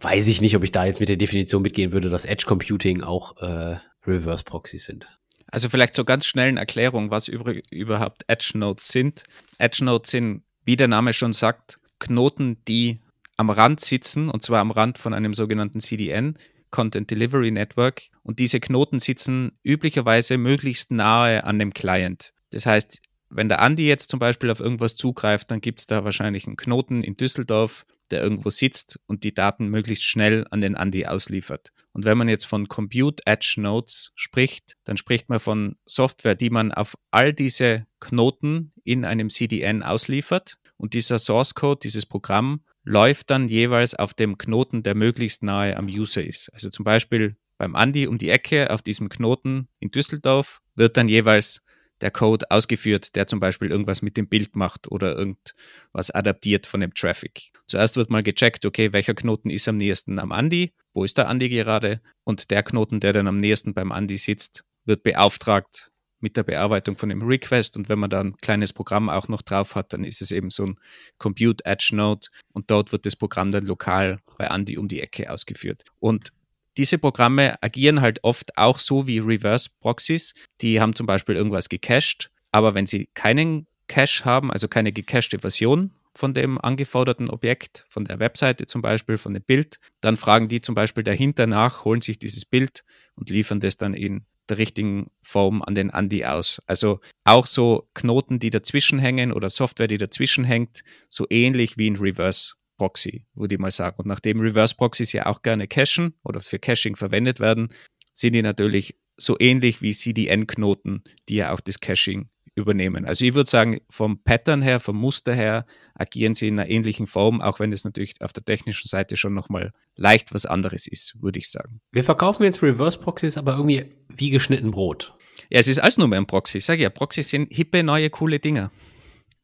[0.00, 3.02] weiß ich nicht, ob ich da jetzt mit der Definition mitgehen würde, dass Edge Computing
[3.02, 5.17] auch äh, Reverse Proxys sind.
[5.50, 9.24] Also vielleicht zur ganz schnellen Erklärung, was über, überhaupt Edge Nodes sind.
[9.58, 13.00] Edge Nodes sind, wie der Name schon sagt, Knoten, die
[13.36, 16.36] am Rand sitzen, und zwar am Rand von einem sogenannten CDN,
[16.70, 18.02] Content Delivery Network.
[18.22, 22.34] Und diese Knoten sitzen üblicherweise möglichst nahe an dem Client.
[22.50, 26.04] Das heißt, wenn der Andi jetzt zum Beispiel auf irgendwas zugreift, dann gibt es da
[26.04, 30.76] wahrscheinlich einen Knoten in Düsseldorf, der irgendwo sitzt und die Daten möglichst schnell an den
[30.76, 31.72] Andi ausliefert.
[31.92, 36.50] Und wenn man jetzt von Compute Edge Nodes spricht, dann spricht man von Software, die
[36.50, 40.58] man auf all diese Knoten in einem CDN ausliefert.
[40.76, 45.76] Und dieser Source Code, dieses Programm, läuft dann jeweils auf dem Knoten, der möglichst nahe
[45.76, 46.50] am User ist.
[46.54, 51.08] Also zum Beispiel beim Andi um die Ecke auf diesem Knoten in Düsseldorf wird dann
[51.08, 51.60] jeweils
[52.00, 56.80] der Code ausgeführt, der zum Beispiel irgendwas mit dem Bild macht oder irgendwas adaptiert von
[56.80, 57.50] dem Traffic.
[57.66, 61.28] Zuerst wird mal gecheckt, okay, welcher Knoten ist am nächsten am Andi, wo ist der
[61.28, 65.90] Andi gerade und der Knoten, der dann am nächsten beim Andi sitzt, wird beauftragt
[66.20, 69.42] mit der Bearbeitung von dem Request und wenn man da ein kleines Programm auch noch
[69.42, 70.78] drauf hat, dann ist es eben so ein
[71.18, 75.30] Compute Edge Node und dort wird das Programm dann lokal bei Andi um die Ecke
[75.30, 75.84] ausgeführt.
[76.00, 76.32] Und
[76.78, 80.32] diese Programme agieren halt oft auch so wie Reverse Proxies.
[80.60, 85.40] Die haben zum Beispiel irgendwas gecached, aber wenn sie keinen Cache haben, also keine gecachete
[85.40, 90.48] Version von dem angeforderten Objekt, von der Webseite zum Beispiel, von dem Bild, dann fragen
[90.48, 92.84] die zum Beispiel dahinter nach, holen sich dieses Bild
[93.16, 96.62] und liefern das dann in der richtigen Form an den Andi aus.
[96.66, 101.88] Also auch so Knoten, die dazwischen hängen oder Software, die dazwischen hängt, so ähnlich wie
[101.88, 103.96] in Reverse Proxy, würde ich mal sagen.
[103.98, 107.68] Und nachdem Reverse Proxys ja auch gerne cachen oder für Caching verwendet werden,
[108.14, 113.04] sind die natürlich so ähnlich wie CDN-Knoten, die ja auch das Caching übernehmen.
[113.06, 115.64] Also ich würde sagen, vom Pattern her, vom Muster her,
[115.94, 119.34] agieren sie in einer ähnlichen Form, auch wenn es natürlich auf der technischen Seite schon
[119.34, 121.80] nochmal leicht was anderes ist, würde ich sagen.
[121.92, 125.14] Wir verkaufen jetzt Reverse Proxys, aber irgendwie wie geschnitten Brot.
[125.50, 126.58] Ja, es ist alles nur mehr ein Proxy.
[126.58, 128.70] Ich sage ja, Proxys sind hippe, neue, coole Dinger.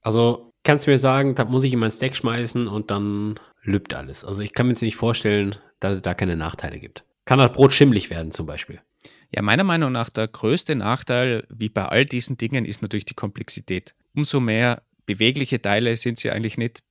[0.01, 3.95] Also kannst du mir sagen, da muss ich in mein Stack schmeißen und dann lübt
[3.95, 4.25] alles.
[4.25, 7.05] Also ich kann mir jetzt nicht vorstellen, dass es da keine Nachteile gibt.
[7.25, 8.81] Kann das Brot schimmlig werden zum Beispiel?
[9.35, 13.15] Ja, meiner Meinung nach der größte Nachteil, wie bei all diesen Dingen, ist natürlich die
[13.15, 13.95] Komplexität.
[14.15, 16.83] Umso mehr bewegliche Teile sind sie eigentlich nicht,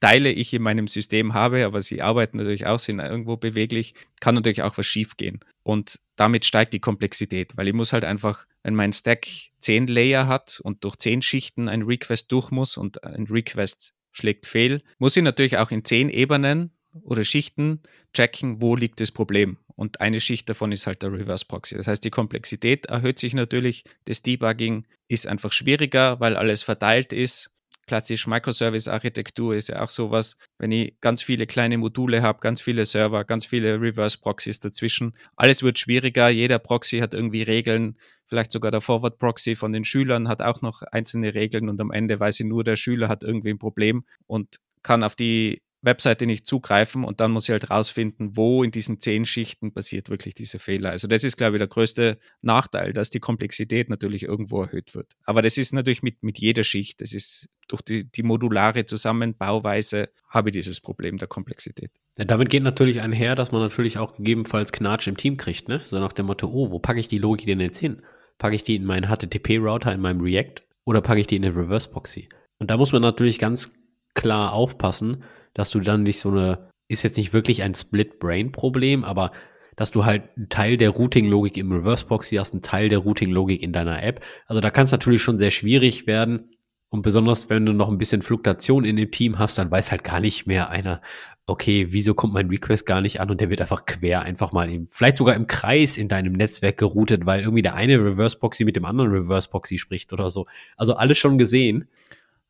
[0.00, 4.34] Teile ich in meinem System habe, aber sie arbeiten natürlich auch, sind irgendwo beweglich, kann
[4.34, 5.40] natürlich auch was schiefgehen.
[5.62, 9.26] Und damit steigt die Komplexität, weil ich muss halt einfach, wenn mein Stack
[9.58, 14.46] zehn Layer hat und durch zehn Schichten ein Request durch muss und ein Request schlägt
[14.46, 16.72] fehl, muss ich natürlich auch in zehn Ebenen
[17.02, 17.80] oder Schichten
[18.12, 19.58] checken, wo liegt das Problem.
[19.76, 21.76] Und eine Schicht davon ist halt der Reverse Proxy.
[21.76, 23.84] Das heißt, die Komplexität erhöht sich natürlich.
[24.06, 27.50] Das Debugging ist einfach schwieriger, weil alles verteilt ist
[27.90, 32.86] klassisch Microservice-Architektur ist ja auch sowas, wenn ich ganz viele kleine Module habe, ganz viele
[32.86, 35.12] Server, ganz viele Reverse-Proxys dazwischen.
[35.34, 40.28] Alles wird schwieriger, jeder Proxy hat irgendwie Regeln, vielleicht sogar der Forward-Proxy von den Schülern
[40.28, 43.50] hat auch noch einzelne Regeln und am Ende weiß ich nur, der Schüler hat irgendwie
[43.50, 48.36] ein Problem und kann auf die Webseite nicht zugreifen und dann muss ich halt rausfinden,
[48.36, 50.90] wo in diesen zehn Schichten passiert wirklich diese Fehler.
[50.90, 55.16] Also das ist, glaube ich, der größte Nachteil, dass die Komplexität natürlich irgendwo erhöht wird.
[55.24, 57.00] Aber das ist natürlich mit, mit jeder Schicht.
[57.00, 61.90] Das ist durch die, die modulare Zusammenbauweise habe ich dieses Problem der Komplexität.
[62.18, 65.80] Ja, damit geht natürlich einher, dass man natürlich auch gegebenenfalls Knatsch im Team kriegt, ne?
[65.80, 68.02] So nach dem Motto, oh, wo packe ich die Logik denn jetzt hin?
[68.38, 71.54] Packe ich die in meinen HTTP-Router, in meinem React oder packe ich die in eine
[71.54, 72.28] Reverse-Proxy?
[72.58, 73.72] Und da muss man natürlich ganz
[74.14, 75.22] klar aufpassen,
[75.54, 79.30] dass du dann nicht so eine, ist jetzt nicht wirklich ein Split-Brain-Problem, aber
[79.76, 83.72] dass du halt einen Teil der Routing-Logik im Reverse-Proxy hast, einen Teil der Routing-Logik in
[83.72, 84.22] deiner App.
[84.46, 86.49] Also da kann es natürlich schon sehr schwierig werden,
[86.90, 90.02] Und besonders, wenn du noch ein bisschen Fluktuation in dem Team hast, dann weiß halt
[90.02, 91.00] gar nicht mehr einer,
[91.46, 94.68] okay, wieso kommt mein Request gar nicht an und der wird einfach quer einfach mal
[94.68, 98.64] eben, vielleicht sogar im Kreis in deinem Netzwerk geroutet, weil irgendwie der eine Reverse Proxy
[98.64, 100.46] mit dem anderen Reverse Proxy spricht oder so.
[100.76, 101.88] Also alles schon gesehen.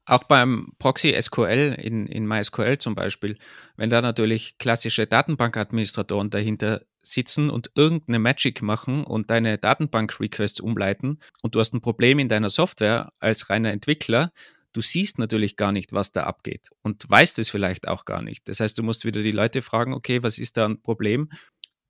[0.06, 3.36] Auch beim Proxy SQL in, in MySQL zum Beispiel,
[3.76, 11.18] wenn da natürlich klassische Datenbankadministratoren dahinter sitzen und irgendeine Magic machen und deine Datenbank-Requests umleiten
[11.42, 14.32] und du hast ein Problem in deiner Software als reiner Entwickler,
[14.72, 18.48] du siehst natürlich gar nicht, was da abgeht und weißt es vielleicht auch gar nicht.
[18.48, 21.30] Das heißt, du musst wieder die Leute fragen, okay, was ist da ein Problem?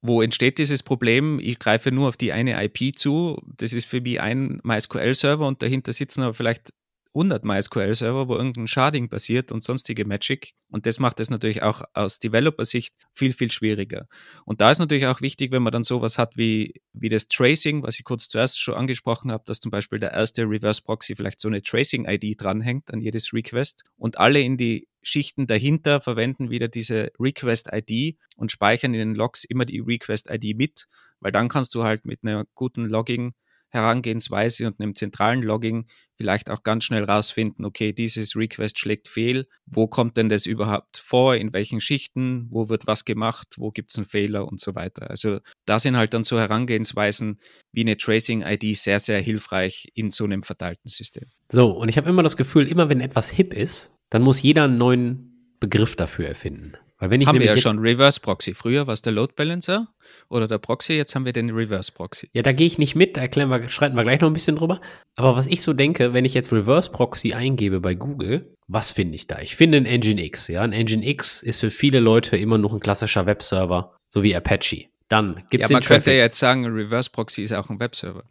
[0.03, 1.39] Wo entsteht dieses Problem?
[1.41, 3.39] Ich greife nur auf die eine IP zu.
[3.59, 6.73] Das ist für mich ein MySQL-Server und dahinter sitzen aber vielleicht
[7.15, 10.53] 100 MySQL-Server, wo irgendein Sharding passiert und sonstige Magic.
[10.69, 14.07] Und das macht es natürlich auch aus Developer-Sicht viel, viel schwieriger.
[14.45, 17.83] Und da ist natürlich auch wichtig, wenn man dann sowas hat wie, wie das Tracing,
[17.83, 21.41] was ich kurz zuerst schon angesprochen habe, dass zum Beispiel der erste Reverse Proxy vielleicht
[21.41, 26.69] so eine Tracing-ID dranhängt an jedes Request und alle in die Schichten dahinter verwenden wieder
[26.69, 30.87] diese Request-ID und speichern in den Logs immer die Request-ID mit,
[31.21, 33.33] weil dann kannst du halt mit einer guten Logging
[33.71, 39.47] Herangehensweise und einem zentralen Logging vielleicht auch ganz schnell rausfinden, okay, dieses Request schlägt fehl,
[39.65, 43.91] wo kommt denn das überhaupt vor, in welchen Schichten, wo wird was gemacht, wo gibt
[43.91, 45.09] es einen Fehler und so weiter.
[45.09, 47.41] Also da sind halt dann so Herangehensweisen
[47.73, 51.31] wie eine Tracing-ID sehr, sehr hilfreich in so einem verteilten System.
[51.51, 54.65] So, und ich habe immer das Gefühl, immer wenn etwas hip ist, dann muss jeder
[54.65, 56.75] einen neuen Begriff dafür erfinden.
[57.01, 58.53] Weil wenn ich haben wir ja schon Reverse Proxy.
[58.53, 59.89] Früher war es der Load Balancer
[60.29, 62.29] oder der Proxy, jetzt haben wir den Reverse Proxy.
[62.35, 64.57] Ja, da gehe ich nicht mit, da erklären wir, schreiten wir gleich noch ein bisschen
[64.57, 64.81] drüber.
[65.17, 69.17] Aber was ich so denke, wenn ich jetzt Reverse Proxy eingebe bei Google, was finde
[69.17, 69.41] ich da?
[69.41, 70.49] Ich finde ein Nginx.
[70.49, 74.85] Ja, ein Nginx ist für viele Leute immer noch ein klassischer Webserver, so wie Apache.
[75.09, 78.25] Dann gibt es ja, man könnte ja jetzt sagen, Reverse Proxy ist auch ein Webserver.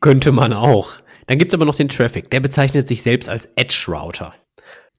[0.00, 0.92] Könnte man auch.
[1.26, 2.30] Dann gibt es aber noch den Traffic.
[2.30, 4.34] Der bezeichnet sich selbst als Edge Router.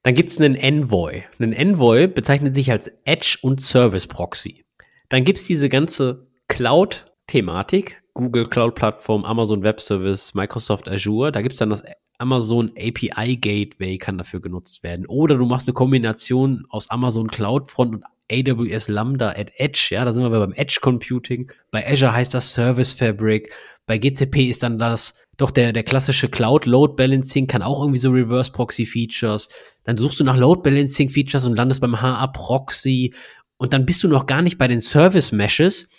[0.08, 1.24] Dann gibt es einen Envoy.
[1.38, 4.64] Ein Envoy bezeichnet sich als Edge und Service Proxy.
[5.10, 11.34] Dann gibt es diese ganze Cloud-Thematik, Google Cloud Plattform, Amazon Web Service, Microsoft Azure.
[11.34, 11.84] Da gibt es dann das
[12.20, 15.06] Amazon API Gateway kann dafür genutzt werden.
[15.08, 19.90] Oder du machst eine Kombination aus Amazon CloudFront und AWS Lambda at Edge.
[19.92, 21.52] Ja, da sind wir beim Edge Computing.
[21.72, 23.54] Bei Azure heißt das Service Fabric.
[23.86, 28.00] Bei GCP ist dann das doch der, der klassische Cloud Load Balancing kann auch irgendwie
[28.00, 29.50] so Reverse Proxy Features.
[29.84, 33.14] Dann suchst du nach Load Balancing Features und landest beim HA Proxy.
[33.58, 35.90] Und dann bist du noch gar nicht bei den Service Meshes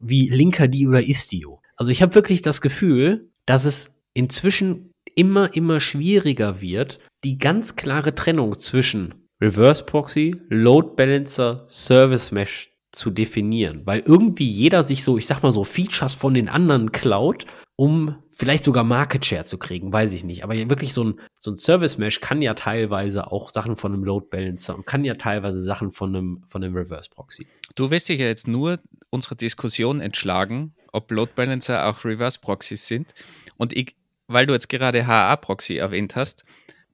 [0.00, 1.60] wie Linkerd oder Istio.
[1.76, 7.76] Also ich habe wirklich das Gefühl, dass es inzwischen immer, immer schwieriger wird, die ganz
[7.76, 15.04] klare Trennung zwischen Reverse Proxy, Load Balancer, Service Mesh zu definieren, weil irgendwie jeder sich
[15.04, 19.44] so, ich sag mal so, Features von den anderen klaut, um vielleicht sogar Market Share
[19.44, 20.42] zu kriegen, weiß ich nicht.
[20.42, 24.02] Aber wirklich so ein, so ein Service Mesh kann ja teilweise auch Sachen von einem
[24.02, 27.46] Load Balancer und kann ja teilweise Sachen von einem, von einem Reverse Proxy.
[27.76, 28.80] Du wirst dich ja jetzt nur
[29.10, 33.14] unserer Diskussion entschlagen, ob Load Balancer auch Reverse Proxys sind.
[33.56, 33.94] Und ich,
[34.26, 36.44] weil du jetzt gerade HA Proxy erwähnt hast,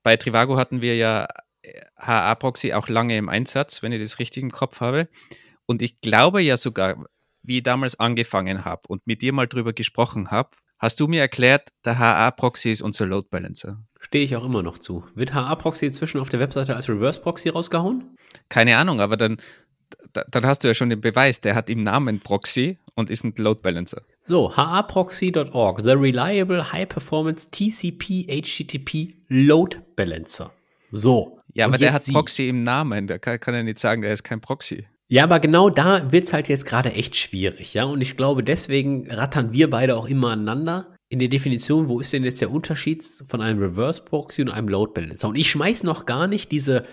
[0.03, 1.27] bei Trivago hatten wir ja
[1.97, 5.09] HA Proxy auch lange im Einsatz, wenn ich das richtig im Kopf habe.
[5.67, 7.07] Und ich glaube ja sogar,
[7.43, 11.21] wie ich damals angefangen habe und mit dir mal drüber gesprochen habe, hast du mir
[11.21, 13.83] erklärt, der HA-Proxy ist unser Load Balancer.
[14.01, 15.05] Stehe ich auch immer noch zu.
[15.15, 18.17] Wird HA-Proxy inzwischen auf der Webseite als Reverse-Proxy rausgehauen?
[18.49, 19.39] Keine Ahnung, aber dann,
[20.13, 23.35] dann hast du ja schon den Beweis, der hat im Namen Proxy und ist ein
[23.37, 24.03] Load Balancer.
[24.21, 30.53] So, haproxy.org, the reliable high performance TCP HTTP Load Balancer.
[30.95, 31.39] So.
[31.53, 34.23] Ja, aber der hat Proxy im Namen, der kann, kann ja nicht sagen, der ist
[34.23, 34.87] kein Proxy.
[35.09, 37.85] Ja, aber genau da wird's halt jetzt gerade echt schwierig, ja.
[37.85, 42.13] Und ich glaube, deswegen rattern wir beide auch immer aneinander in der Definition, wo ist
[42.13, 45.29] denn jetzt der Unterschied von einem Reverse Proxy und einem Load Balancer?
[45.29, 46.87] Und ich schmeiß noch gar nicht diese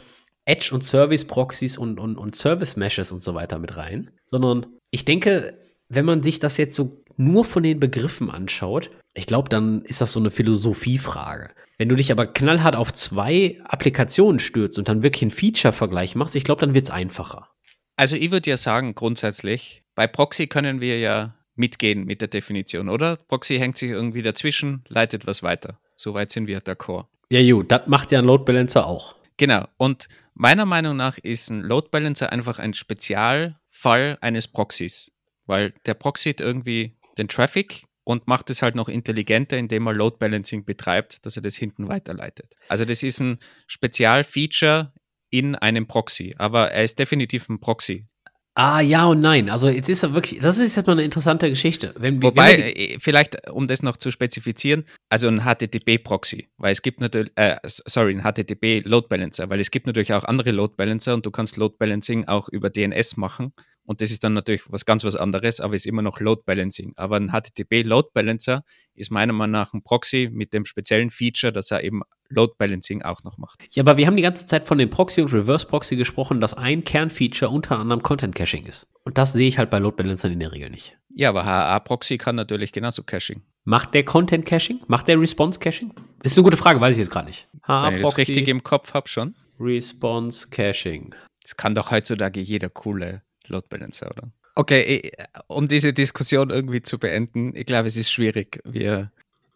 [0.46, 4.66] Edge und Service Proxys und, und, und Service Meshes und so weiter mit rein, sondern
[4.90, 5.58] ich denke,
[5.90, 10.02] wenn man sich das jetzt so nur von den Begriffen anschaut, ich glaube, dann ist
[10.02, 11.52] das so eine Philosophiefrage.
[11.82, 16.36] Wenn du dich aber knallhart auf zwei Applikationen stürzt und dann wirklich einen Feature-Vergleich machst,
[16.36, 17.50] ich glaube, dann wird's einfacher.
[17.96, 22.88] Also ich würde ja sagen, grundsätzlich, bei Proxy können wir ja mitgehen mit der Definition,
[22.88, 23.16] oder?
[23.16, 25.80] Proxy hängt sich irgendwie dazwischen, leitet was weiter.
[25.96, 27.08] Soweit sind wir d'accord.
[27.32, 29.16] Ja, gut, das macht ja ein Load Balancer auch.
[29.38, 29.66] Genau.
[29.78, 35.14] Und meiner Meinung nach ist ein Load Balancer einfach ein Spezialfall eines Proxys,
[35.48, 40.18] weil der proxyt irgendwie den Traffic und macht es halt noch intelligenter, indem er Load
[40.20, 42.56] Balancing betreibt, dass er das hinten weiterleitet.
[42.68, 44.94] Also das ist ein Spezialfeature
[45.30, 48.08] in einem Proxy, aber er ist definitiv ein Proxy.
[48.54, 49.50] Ah, ja und nein.
[49.50, 51.94] Also jetzt ist er wirklich, das ist jetzt mal eine interessante Geschichte.
[51.98, 56.82] Wenn, Wobei, wenn äh, vielleicht, um das noch zu spezifizieren, also ein HTTP-Proxy, weil es
[56.82, 61.14] gibt natürlich, äh, sorry, ein HTTP-Load Balancer, weil es gibt natürlich auch andere Load Balancer
[61.14, 63.54] und du kannst Load Balancing auch über DNS machen.
[63.92, 66.94] Und das ist dann natürlich was ganz was anderes, aber ist immer noch Load Balancing.
[66.96, 68.64] Aber ein HTTP Load Balancer
[68.96, 73.02] ist meiner Meinung nach ein Proxy mit dem speziellen Feature, dass er eben Load Balancing
[73.02, 73.62] auch noch macht.
[73.72, 76.54] Ja, aber wir haben die ganze Zeit von dem Proxy und Reverse Proxy gesprochen, dass
[76.54, 78.88] ein Kernfeature unter anderem Content Caching ist.
[79.04, 80.98] Und das sehe ich halt bei Load Balancern in der Regel nicht.
[81.10, 83.42] Ja, aber HA Proxy kann natürlich genauso Caching.
[83.66, 84.80] Macht der Content Caching?
[84.88, 85.92] Macht der Response Caching?
[86.24, 87.50] Ist eine gute Frage, weiß ich jetzt gerade nicht.
[87.64, 89.36] HA Wenn ich das richtig im Kopf habe schon.
[89.60, 91.14] Response Caching.
[91.44, 94.32] Das kann doch heutzutage jeder coole Load Balancer, oder?
[94.56, 95.12] Okay,
[95.48, 98.60] um diese Diskussion irgendwie zu beenden, ich glaube, es ist schwierig.
[98.66, 99.12] Wir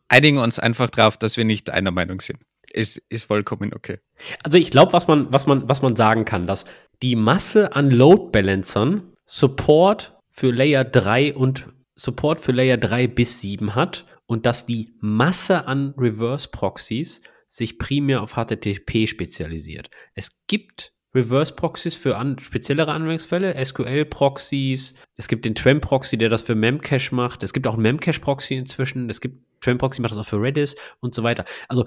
[0.07, 2.39] einigen uns einfach darauf, dass wir nicht einer Meinung sind.
[2.71, 3.99] Ist, ist vollkommen okay.
[4.43, 6.65] Also ich glaube, was man, was, man, was man sagen kann, dass
[7.01, 13.41] die Masse an Load Balancern Support für Layer 3 und Support für Layer 3 bis
[13.41, 19.89] 7 hat und dass die Masse an Reverse Proxies sich primär auf HTTP spezialisiert.
[20.13, 24.95] Es gibt Reverse Proxies für an, speziellere Anwendungsfälle, SQL Proxies.
[25.15, 27.41] Es gibt den Tram Proxy, der das für Memcache macht.
[27.41, 29.09] Es gibt auch einen Memcache Proxy inzwischen.
[29.09, 31.45] Es gibt Tram Proxy macht das auch für Redis und so weiter.
[31.69, 31.85] Also,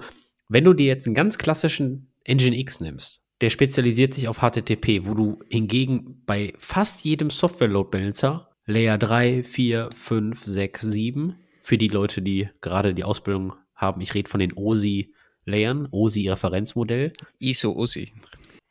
[0.49, 5.13] wenn du dir jetzt einen ganz klassischen Nginx nimmst, der spezialisiert sich auf HTTP, wo
[5.13, 11.77] du hingegen bei fast jedem Software Load Balancer Layer 3, 4, 5, 6, 7 für
[11.77, 14.01] die Leute, die gerade die Ausbildung haben.
[14.01, 15.13] Ich rede von den OSI
[15.45, 17.13] Layern, OSI Referenzmodell.
[17.39, 18.11] ISO OSI.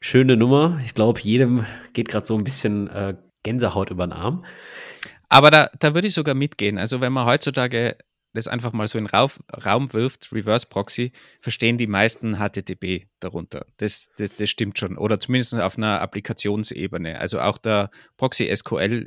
[0.00, 0.80] Schöne Nummer.
[0.84, 4.44] Ich glaube, jedem geht gerade so ein bisschen äh, Gänsehaut über den Arm.
[5.28, 6.78] Aber da, da würde ich sogar mitgehen.
[6.78, 7.96] Also wenn man heutzutage
[8.34, 13.66] das einfach mal so in Rauf, Raum wirft, Reverse Proxy, verstehen die meisten HTTP darunter.
[13.78, 14.96] Das, das, das stimmt schon.
[14.96, 17.18] Oder zumindest auf einer Applikationsebene.
[17.18, 19.06] Also auch der Proxy SQL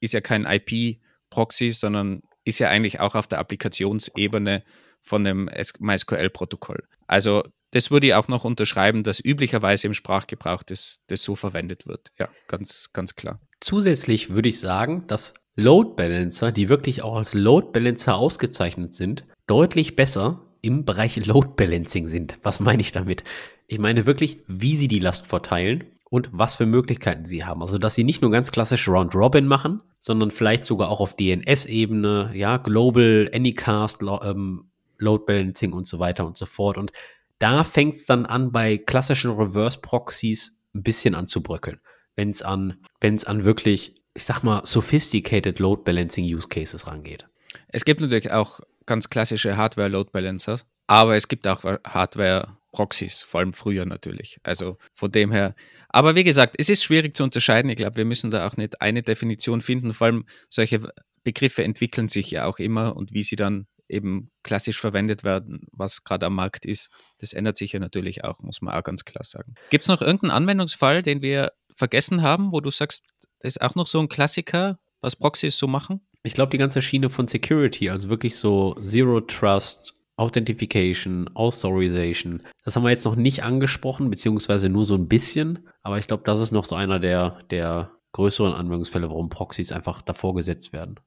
[0.00, 4.64] ist ja kein IP-Proxy, sondern ist ja eigentlich auch auf der Applikationsebene
[5.02, 5.48] von dem
[5.78, 6.82] MySQL-Protokoll.
[7.06, 7.44] Also
[7.76, 12.10] das würde ich auch noch unterschreiben, dass üblicherweise im Sprachgebrauch das, das so verwendet wird.
[12.18, 13.38] Ja, ganz, ganz klar.
[13.60, 19.26] Zusätzlich würde ich sagen, dass Load Balancer, die wirklich auch als Load Balancer ausgezeichnet sind,
[19.46, 22.38] deutlich besser im Bereich Load Balancing sind.
[22.42, 23.24] Was meine ich damit?
[23.66, 27.60] Ich meine wirklich, wie sie die Last verteilen und was für Möglichkeiten sie haben.
[27.60, 31.14] Also, dass sie nicht nur ganz klassisch Round Robin machen, sondern vielleicht sogar auch auf
[31.14, 36.78] DNS-Ebene, ja, Global, Anycast, ähm, Load Balancing und so weiter und so fort.
[36.78, 36.92] Und
[37.38, 41.80] da fängt es dann an, bei klassischen Reverse-Proxies ein bisschen an zu bröckeln.
[42.14, 46.86] Wenn es an, wenn es an wirklich, ich sag mal, sophisticated Load Balancing Use Cases
[46.86, 47.26] rangeht.
[47.68, 53.22] Es gibt natürlich auch ganz klassische Hardware Load Balancers, aber es gibt auch Hardware Proxys,
[53.22, 54.38] vor allem früher natürlich.
[54.42, 55.54] Also von dem her.
[55.88, 57.70] Aber wie gesagt, es ist schwierig zu unterscheiden.
[57.70, 59.94] Ich glaube, wir müssen da auch nicht eine Definition finden.
[59.94, 60.80] Vor allem solche
[61.24, 66.04] Begriffe entwickeln sich ja auch immer und wie sie dann eben klassisch verwendet werden, was
[66.04, 69.24] gerade am Markt ist, das ändert sich ja natürlich auch, muss man auch ganz klar
[69.24, 69.54] sagen.
[69.70, 73.04] Gibt es noch irgendeinen Anwendungsfall, den wir vergessen haben, wo du sagst,
[73.40, 76.00] das ist auch noch so ein Klassiker, was Proxys so machen?
[76.22, 82.74] Ich glaube, die ganze Schiene von Security, also wirklich so Zero Trust, Authentification, Authorization, das
[82.74, 86.40] haben wir jetzt noch nicht angesprochen, beziehungsweise nur so ein bisschen, aber ich glaube, das
[86.40, 90.98] ist noch so einer der, der größeren Anwendungsfälle, warum Proxys einfach davor gesetzt werden.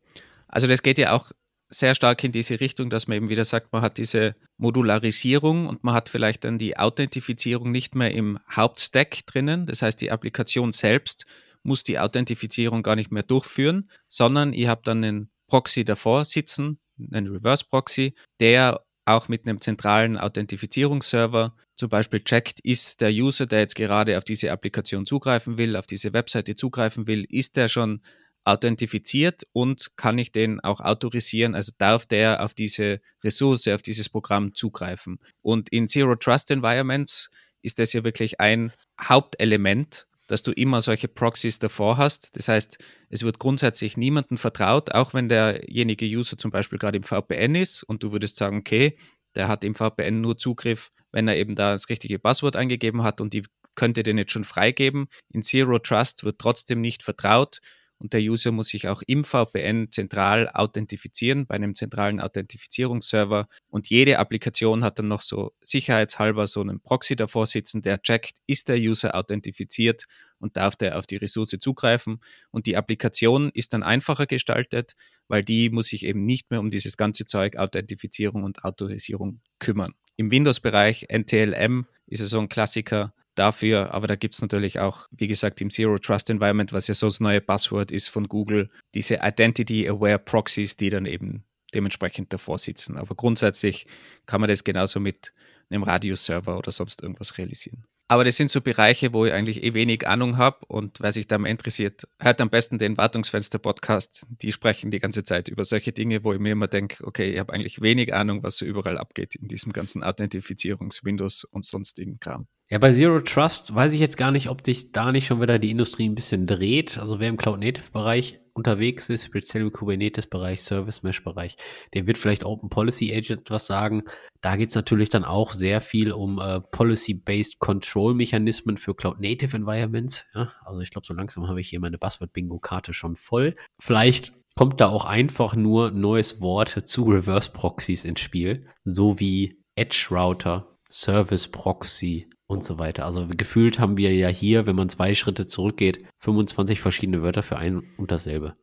[0.47, 1.31] Also das geht ja auch
[1.69, 5.83] sehr stark in diese Richtung, dass man eben wieder sagt, man hat diese Modularisierung und
[5.83, 9.65] man hat vielleicht dann die Authentifizierung nicht mehr im Hauptstack drinnen.
[9.65, 11.25] Das heißt, die Applikation selbst
[11.63, 16.79] muss die Authentifizierung gar nicht mehr durchführen, sondern ihr habt dann einen Proxy davor sitzen,
[17.11, 23.45] einen Reverse Proxy, der auch mit einem zentralen Authentifizierungsserver zum Beispiel checkt, ist der User,
[23.45, 27.69] der jetzt gerade auf diese Applikation zugreifen will, auf diese Webseite zugreifen will, ist der
[27.69, 28.01] schon
[28.49, 34.09] authentifiziert und kann ich den auch autorisieren, also darf der auf diese Ressource, auf dieses
[34.09, 35.19] Programm zugreifen.
[35.41, 37.29] Und in Zero Trust Environments
[37.61, 38.71] ist das ja wirklich ein
[39.01, 42.35] Hauptelement, dass du immer solche Proxys davor hast.
[42.35, 42.77] Das heißt,
[43.09, 47.83] es wird grundsätzlich niemandem vertraut, auch wenn derjenige User zum Beispiel gerade im VPN ist
[47.83, 48.97] und du würdest sagen, okay,
[49.35, 53.21] der hat im VPN nur Zugriff, wenn er eben da das richtige Passwort eingegeben hat
[53.21, 53.43] und die
[53.75, 55.07] könnte den jetzt schon freigeben.
[55.31, 57.59] In Zero Trust wird trotzdem nicht vertraut
[57.99, 63.89] und der User muss sich auch im VPN zentral authentifizieren bei einem zentralen Authentifizierungsserver und
[63.89, 68.69] jede Applikation hat dann noch so sicherheitshalber so einen Proxy davor sitzen, der checkt, ist
[68.69, 70.05] der User authentifiziert
[70.39, 72.21] und darf der auf die Ressource zugreifen
[72.51, 74.95] und die Applikation ist dann einfacher gestaltet,
[75.27, 79.93] weil die muss sich eben nicht mehr um dieses ganze Zeug Authentifizierung und Autorisierung kümmern.
[80.15, 85.07] Im Windows-Bereich NTLM ist es so ein Klassiker, dafür, aber da gibt es natürlich auch,
[85.11, 88.69] wie gesagt, im Zero Trust Environment, was ja so das neue Passwort ist von Google,
[88.93, 92.97] diese Identity Aware Proxies, die dann eben dementsprechend davor sitzen.
[92.97, 93.87] Aber grundsätzlich
[94.25, 95.33] kann man das genauso mit
[95.69, 97.85] einem Radius-Server oder sonst irgendwas realisieren.
[98.11, 101.27] Aber das sind so Bereiche, wo ich eigentlich eh wenig Ahnung habe und wer sich
[101.27, 104.25] da mal interessiert, hört am besten den Wartungsfenster-Podcast.
[104.29, 107.39] Die sprechen die ganze Zeit über solche Dinge, wo ich mir immer denke, okay, ich
[107.39, 112.47] habe eigentlich wenig Ahnung, was so überall abgeht in diesem ganzen Authentifizierungs-Windows und sonstigen Kram.
[112.71, 115.57] Ja, bei Zero Trust weiß ich jetzt gar nicht, ob sich da nicht schon wieder
[115.57, 116.99] die Industrie ein bisschen dreht.
[116.99, 121.55] Also wer im Cloud-Native-Bereich unterwegs ist, speziell im Kubernetes-Bereich, Service-Mesh-Bereich,
[121.95, 124.03] der wird vielleicht Open Policy Agent was sagen.
[124.41, 130.27] Da geht es natürlich dann auch sehr viel um äh, Policy-Based Control-Mechanismen für Cloud-Native-Environments.
[130.35, 133.55] Ja, also ich glaube, so langsam habe ich hier meine Buzzword-Bingo-Karte schon voll.
[133.79, 140.77] Vielleicht kommt da auch einfach nur neues Wort zu Reverse-Proxies ins Spiel, so wie Edge-Router,
[140.91, 143.05] Service-Proxy und so weiter.
[143.05, 147.57] Also gefühlt haben wir ja hier, wenn man zwei Schritte zurückgeht, 25 verschiedene Wörter für
[147.57, 148.55] ein und dasselbe.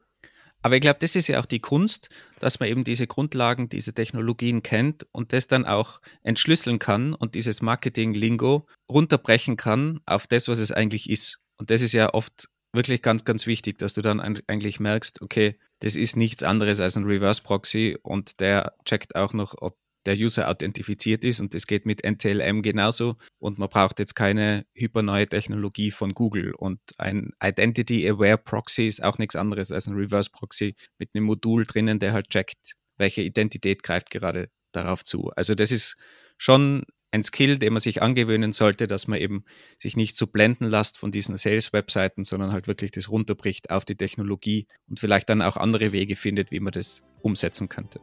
[0.62, 2.10] Aber ich glaube, das ist ja auch die Kunst,
[2.40, 7.36] dass man eben diese Grundlagen, diese Technologien kennt und das dann auch entschlüsseln kann und
[7.36, 11.40] dieses Marketing-Lingo runterbrechen kann auf das, was es eigentlich ist.
[11.56, 15.56] Und das ist ja oft wirklich ganz, ganz wichtig, dass du dann eigentlich merkst, okay,
[15.78, 20.16] das ist nichts anderes als ein Reverse Proxy und der checkt auch noch, ob der
[20.16, 25.26] User authentifiziert ist und das geht mit NTLM genauso und man braucht jetzt keine hyperneue
[25.26, 30.30] Technologie von Google und ein Identity Aware Proxy ist auch nichts anderes als ein Reverse
[30.30, 35.30] Proxy mit einem Modul drinnen, der halt checkt, welche Identität greift gerade darauf zu.
[35.36, 35.96] Also das ist
[36.38, 39.44] schon ein Skill, den man sich angewöhnen sollte, dass man eben
[39.78, 43.96] sich nicht so blenden lässt von diesen Sales-Webseiten, sondern halt wirklich das runterbricht auf die
[43.96, 48.00] Technologie und vielleicht dann auch andere Wege findet, wie man das umsetzen könnte.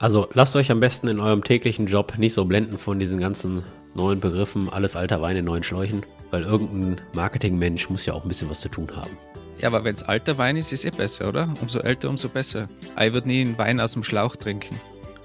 [0.00, 3.62] Also lasst euch am besten in eurem täglichen Job nicht so blenden von diesen ganzen
[3.94, 8.28] neuen Begriffen, alles alter Wein in neuen Schläuchen, weil irgendein Marketingmensch muss ja auch ein
[8.28, 9.10] bisschen was zu tun haben.
[9.58, 11.52] Ja, aber wenn es alter Wein ist, ist eh besser, oder?
[11.60, 12.66] Umso älter, umso besser.
[12.98, 14.74] Ich würde nie einen Wein aus dem Schlauch trinken.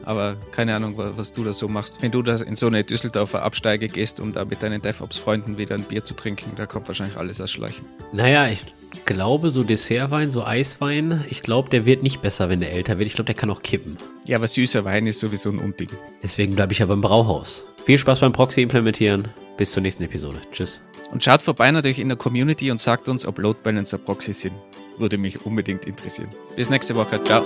[0.06, 2.01] Aber keine Ahnung, was du da so machst.
[2.01, 5.76] Wenn du da in so eine Düsseldorfer Absteige gehst, um da mit deinen DevOps-Freunden wieder
[5.76, 7.86] ein Bier zu trinken, da kommt wahrscheinlich alles aus Schläuchen.
[8.14, 8.62] Naja, ich
[9.06, 13.08] glaube, so Dessertwein, so Eiswein, ich glaube, der wird nicht besser, wenn der älter wird.
[13.08, 13.97] Ich glaube, der kann auch kippen.
[14.28, 15.89] Ja, aber süßer Wein ist sowieso ein Unding.
[16.24, 17.64] Deswegen bleibe ich aber im Brauhaus.
[17.86, 19.28] Viel Spaß beim Proxy implementieren.
[19.58, 20.38] Bis zur nächsten Episode.
[20.51, 20.82] Tschüss.
[21.12, 24.56] Und schaut vorbei natürlich in der Community und sagt uns, ob Load Balancer Proxy sind.
[24.97, 26.30] Würde mich unbedingt interessieren.
[26.56, 27.24] Bis nächste Woche.
[27.24, 27.43] Ciao.